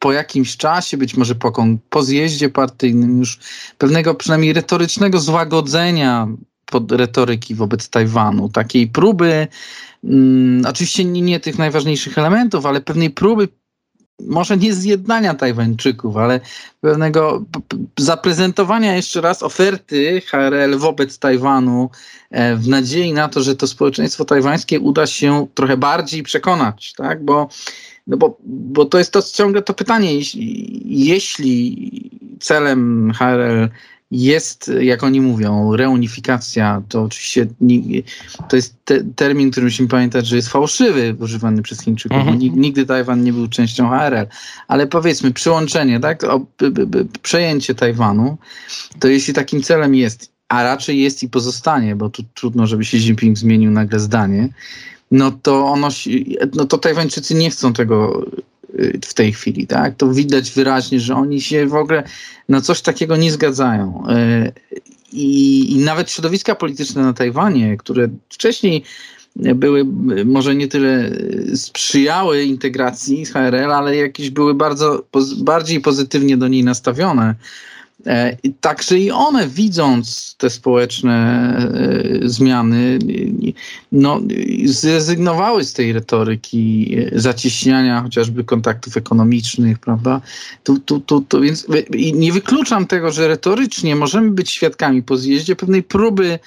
po 0.00 0.12
jakimś 0.12 0.56
czasie, 0.56 0.96
być 0.96 1.16
może 1.16 1.34
po, 1.34 1.52
po 1.90 2.02
zjeździe 2.02 2.48
partyjnym, 2.48 3.18
już 3.18 3.38
pewnego 3.78 4.14
przynajmniej 4.14 4.52
retorycznego 4.52 5.20
złagodzenia 5.20 6.28
pod 6.66 6.92
retoryki 6.92 7.54
wobec 7.54 7.88
Tajwanu, 7.88 8.48
takiej 8.48 8.86
próby, 8.88 9.48
mm, 10.04 10.66
oczywiście 10.66 11.04
nie, 11.04 11.22
nie 11.22 11.40
tych 11.40 11.58
najważniejszych 11.58 12.18
elementów, 12.18 12.66
ale 12.66 12.80
pewnej 12.80 13.10
próby 13.10 13.48
może 14.26 14.56
nie 14.56 14.74
zjednania 14.74 15.34
Tajwańczyków, 15.34 16.16
ale 16.16 16.40
pewnego 16.80 17.44
zaprezentowania 17.98 18.96
jeszcze 18.96 19.20
raz 19.20 19.42
oferty 19.42 20.22
HRL 20.26 20.78
wobec 20.78 21.18
Tajwanu 21.18 21.90
e, 22.30 22.56
w 22.56 22.68
nadziei 22.68 23.12
na 23.12 23.28
to, 23.28 23.42
że 23.42 23.56
to 23.56 23.66
społeczeństwo 23.66 24.24
tajwańskie 24.24 24.80
uda 24.80 25.06
się 25.06 25.46
trochę 25.54 25.76
bardziej 25.76 26.22
przekonać, 26.22 26.92
tak? 26.96 27.24
Bo 27.24 27.48
no 28.06 28.16
bo, 28.16 28.36
bo 28.44 28.84
to 28.84 28.98
jest 28.98 29.12
to 29.12 29.22
ciągle 29.22 29.62
to 29.62 29.74
pytanie, 29.74 30.14
jeśli, 30.14 31.04
jeśli 31.06 32.10
celem 32.40 33.12
HRL 33.18 33.68
jest, 34.10 34.72
jak 34.80 35.02
oni 35.02 35.20
mówią, 35.20 35.76
reunifikacja, 35.76 36.82
to 36.88 37.02
oczywiście 37.02 37.46
nie, 37.60 38.02
to 38.48 38.56
jest 38.56 38.74
te, 38.84 39.04
termin, 39.16 39.50
który 39.50 39.66
musimy 39.66 39.88
pamiętać, 39.88 40.26
że 40.26 40.36
jest 40.36 40.48
fałszywy, 40.48 41.16
używany 41.20 41.62
przez 41.62 41.80
Chińczyków. 41.80 42.18
Mhm. 42.18 42.38
Nigdy 42.38 42.86
Tajwan 42.86 43.24
nie 43.24 43.32
był 43.32 43.48
częścią 43.48 43.88
HRL, 43.88 44.26
ale 44.68 44.86
powiedzmy 44.86 45.30
przyłączenie, 45.30 46.00
tak, 46.00 46.24
o, 46.24 46.38
b, 46.58 46.70
b, 46.70 46.86
b, 46.86 47.04
przejęcie 47.22 47.74
Tajwanu, 47.74 48.38
to 49.00 49.08
jeśli 49.08 49.34
takim 49.34 49.62
celem 49.62 49.94
jest, 49.94 50.32
a 50.48 50.62
raczej 50.62 51.00
jest 51.00 51.22
i 51.22 51.28
pozostanie, 51.28 51.96
bo 51.96 52.10
tu 52.10 52.22
trudno, 52.34 52.66
żeby 52.66 52.84
się 52.84 52.98
Jinping 52.98 53.38
zmienił 53.38 53.70
nagle 53.70 54.00
zdanie, 54.00 54.48
no 55.10 55.30
to 55.30 55.66
ono, 55.66 55.88
no 56.54 56.64
to 56.64 56.78
Tajwańczycy 56.78 57.34
nie 57.34 57.50
chcą 57.50 57.72
tego 57.72 58.26
w 59.04 59.14
tej 59.14 59.32
chwili, 59.32 59.66
tak? 59.66 59.96
To 59.96 60.12
widać 60.12 60.50
wyraźnie, 60.50 61.00
że 61.00 61.14
oni 61.14 61.40
się 61.40 61.66
w 61.66 61.74
ogóle 61.74 62.02
na 62.48 62.60
coś 62.60 62.82
takiego 62.82 63.16
nie 63.16 63.32
zgadzają. 63.32 64.04
Y, 64.10 64.52
I, 65.12 65.72
i 65.72 65.78
nawet 65.78 66.10
środowiska 66.10 66.54
polityczne 66.54 67.02
na 67.02 67.12
Tajwanie, 67.12 67.76
które 67.76 68.08
wcześniej 68.28 68.84
były 69.36 69.84
może 70.24 70.54
nie 70.54 70.68
tyle 70.68 71.10
sprzyjały 71.54 72.42
integracji 72.44 73.26
z 73.26 73.32
HRL, 73.32 73.72
ale 73.72 73.96
jakieś 73.96 74.30
były 74.30 74.54
bardzo 74.54 75.04
bardziej 75.38 75.80
pozytywnie 75.80 76.36
do 76.36 76.48
niej 76.48 76.64
nastawione. 76.64 77.34
E, 78.06 78.36
także 78.60 78.98
i 78.98 79.10
one, 79.10 79.48
widząc 79.48 80.34
te 80.38 80.50
społeczne 80.50 81.12
e, 82.24 82.28
zmiany, 82.28 82.98
no, 83.92 84.20
zrezygnowały 84.64 85.64
z 85.64 85.72
tej 85.72 85.92
retoryki 85.92 86.96
zacieśniania 87.12 88.02
chociażby 88.02 88.44
kontaktów 88.44 88.96
ekonomicznych, 88.96 89.78
prawda? 89.78 90.20
Tu, 90.64 90.78
tu, 90.78 91.00
tu, 91.00 91.20
tu, 91.20 91.40
więc 91.40 91.66
nie 92.14 92.32
wykluczam 92.32 92.86
tego, 92.86 93.12
że 93.12 93.28
retorycznie 93.28 93.96
możemy 93.96 94.30
być 94.30 94.50
świadkami 94.50 95.02
po 95.02 95.16
zjeździe 95.16 95.56
pewnej 95.56 95.82
próby 95.82 96.38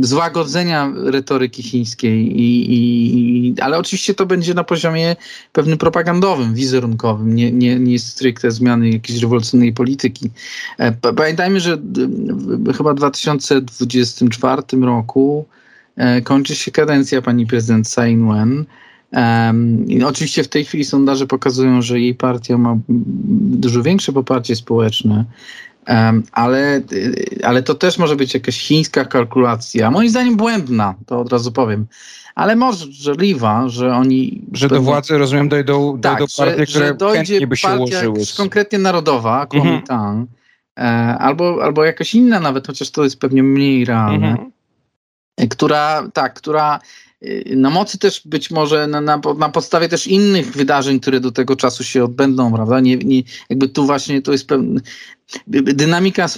złagodzenia 0.00 0.92
retoryki 0.96 1.62
chińskiej, 1.62 2.40
i, 2.40 2.74
i, 2.74 3.54
ale 3.60 3.78
oczywiście 3.78 4.14
to 4.14 4.26
będzie 4.26 4.54
na 4.54 4.64
poziomie 4.64 5.16
pewnym 5.52 5.78
propagandowym, 5.78 6.54
wizerunkowym, 6.54 7.34
nie, 7.34 7.52
nie, 7.52 7.78
nie 7.78 7.98
stricte 7.98 8.50
zmiany 8.50 8.90
jakiejś 8.90 9.22
rewolucyjnej 9.22 9.72
polityki. 9.72 10.30
E, 10.78 10.92
pamiętajmy, 10.92 11.60
że 11.60 11.78
chyba 12.76 12.92
w 12.92 12.96
2024 12.96 14.62
roku 14.82 15.46
e, 15.96 16.22
kończy 16.22 16.54
się 16.54 16.70
kadencja 16.70 17.22
pani 17.22 17.46
prezydent 17.46 17.86
Tsai 17.86 18.12
Ing-wen. 18.12 18.64
Um, 19.12 19.86
oczywiście 20.04 20.44
w 20.44 20.48
tej 20.48 20.64
chwili 20.64 20.84
sondaże 20.84 21.26
pokazują, 21.26 21.82
że 21.82 22.00
jej 22.00 22.14
partia 22.14 22.58
ma 22.58 22.78
dużo 22.88 23.82
większe 23.82 24.12
poparcie 24.12 24.56
społeczne 24.56 25.24
ale, 26.32 26.80
ale 27.42 27.62
to 27.62 27.74
też 27.74 27.98
może 27.98 28.16
być 28.16 28.34
jakaś 28.34 28.58
chińska 28.58 29.04
kalkulacja, 29.04 29.90
moim 29.90 30.10
zdaniem 30.10 30.36
błędna, 30.36 30.94
to 31.06 31.20
od 31.20 31.32
razu 31.32 31.52
powiem, 31.52 31.86
ale 32.34 32.56
możliwa, 32.56 33.68
że 33.68 33.94
oni... 33.94 34.42
Że 34.52 34.68
do 34.68 34.82
władzy, 34.82 35.18
rozumiem, 35.18 35.48
dojdą, 35.48 36.00
tak, 36.00 36.18
dojdą 36.18 36.26
partie, 36.36 36.58
że, 36.58 36.66
które 36.66 36.86
że 36.86 36.94
dojdzie 36.94 37.46
by 37.46 37.56
się 37.56 37.68
ułożyły. 37.68 38.20
konkretnie 38.36 38.78
narodowa, 38.78 39.46
Kuomintang, 39.46 40.18
mhm. 40.18 40.26
E, 40.78 41.18
albo, 41.18 41.58
albo 41.62 41.84
jakaś 41.84 42.14
inna 42.14 42.40
nawet, 42.40 42.66
chociaż 42.66 42.90
to 42.90 43.04
jest 43.04 43.20
pewnie 43.20 43.42
mniej 43.42 43.84
realne, 43.84 44.28
mhm. 44.28 44.50
która, 45.48 46.08
tak, 46.14 46.34
która 46.34 46.78
Y, 46.78 47.07
na 47.56 47.70
mocy 47.70 47.98
też 47.98 48.22
być 48.24 48.50
może 48.50 48.86
na, 48.86 49.00
na, 49.00 49.20
na, 49.38 49.48
podstawie 49.48 49.88
też 49.88 50.06
innych 50.06 50.52
wydarzeń, 50.52 51.00
które 51.00 51.20
do 51.20 51.32
tego 51.32 51.56
czasu 51.56 51.84
się 51.84 52.04
odbędą, 52.04 52.52
prawda? 52.52 52.80
Nie, 52.80 52.96
nie, 52.96 53.22
jakby 53.50 53.68
tu 53.68 53.86
właśnie 53.86 54.22
to 54.22 54.32
jest 54.32 54.46
pewna 54.46 54.80
dynamika 55.46 56.28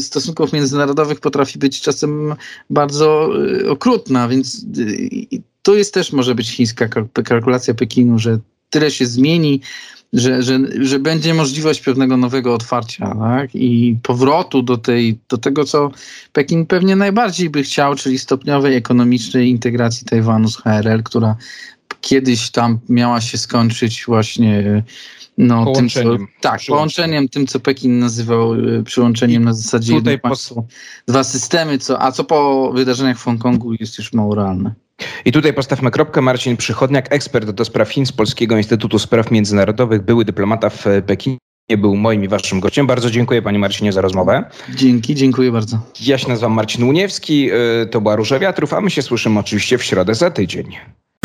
stosunków 0.00 0.52
międzynarodowych 0.52 1.20
potrafi 1.20 1.58
być 1.58 1.80
czasem 1.80 2.34
bardzo 2.70 3.30
y, 3.46 3.70
okrutna, 3.70 4.28
więc 4.28 4.66
y, 4.78 5.42
to 5.62 5.74
jest 5.74 5.94
też 5.94 6.12
może 6.12 6.34
być 6.34 6.50
chińska 6.50 6.88
kalkulacja 7.24 7.74
Pekinu, 7.74 8.18
że 8.18 8.38
tyle 8.70 8.90
się 8.90 9.06
zmieni, 9.06 9.60
że, 10.12 10.42
że, 10.42 10.58
że 10.80 10.98
będzie 10.98 11.34
możliwość 11.34 11.80
pewnego 11.80 12.16
nowego 12.16 12.54
otwarcia 12.54 13.14
tak? 13.14 13.54
i 13.54 13.98
powrotu 14.02 14.62
do, 14.62 14.76
tej, 14.76 15.18
do 15.28 15.38
tego, 15.38 15.64
co 15.64 15.90
Pekin 16.32 16.66
pewnie 16.66 16.96
najbardziej 16.96 17.50
by 17.50 17.62
chciał, 17.62 17.94
czyli 17.94 18.18
stopniowej 18.18 18.76
ekonomicznej 18.76 19.50
integracji 19.50 20.06
Tajwanu 20.06 20.48
z 20.48 20.56
HRL, 20.56 21.02
która 21.02 21.36
kiedyś 22.00 22.50
tam 22.50 22.78
miała 22.88 23.20
się 23.20 23.38
skończyć 23.38 24.04
właśnie 24.06 24.82
no, 25.38 25.64
połączeniem. 25.64 26.18
Tym, 26.18 26.26
co, 26.26 26.32
tak, 26.40 26.60
połączeniem 26.68 27.28
tym, 27.28 27.46
co 27.46 27.60
Pekin 27.60 27.98
nazywał 27.98 28.54
y, 28.54 28.82
przyłączeniem 28.84 29.42
I 29.42 29.44
na 29.44 29.52
zasadzie 29.52 29.94
jedno 29.94 30.18
państwo, 30.18 30.64
dwa 31.06 31.24
systemy, 31.24 31.78
co, 31.78 32.02
a 32.02 32.12
co 32.12 32.24
po 32.24 32.70
wydarzeniach 32.74 33.18
w 33.18 33.24
Hongkongu 33.24 33.72
jest 33.80 33.98
już 33.98 34.12
mało 34.12 34.34
realne. 34.34 34.74
I 35.24 35.32
tutaj 35.32 35.52
postawmy 35.52 35.90
kropkę. 35.90 36.20
Marcin 36.20 36.56
Przychodniak, 36.56 37.12
ekspert 37.12 37.50
do 37.50 37.64
spraw 37.64 37.88
Chin 37.88 38.06
z 38.06 38.12
Polskiego 38.12 38.56
Instytutu 38.56 38.98
Spraw 38.98 39.30
Międzynarodowych, 39.30 40.02
były 40.02 40.24
dyplomata 40.24 40.70
w 40.70 40.84
Pekinie. 41.06 41.38
był 41.78 41.96
moim 41.96 42.24
i 42.24 42.28
waszym 42.28 42.60
gościem. 42.60 42.86
Bardzo 42.86 43.10
dziękuję 43.10 43.42
panie 43.42 43.58
Marcinie 43.58 43.92
za 43.92 44.00
rozmowę. 44.00 44.44
Dzięki, 44.74 45.14
dziękuję 45.14 45.52
bardzo. 45.52 45.78
Ja 46.00 46.18
się 46.18 46.28
nazywam 46.28 46.52
Marcin 46.52 46.84
Uniewski, 46.84 47.50
y, 47.82 47.86
to 47.86 48.00
była 48.00 48.16
Róża 48.16 48.38
Wiatrów, 48.38 48.72
a 48.72 48.80
my 48.80 48.90
się 48.90 49.02
słyszymy 49.02 49.40
oczywiście 49.40 49.78
w 49.78 49.84
środę 49.84 50.14
za 50.14 50.30
tydzień. 50.30 50.76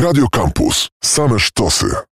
Radio 0.01 0.27
Campus. 0.31 0.87
Same 1.03 1.39
sztosy. 1.39 1.85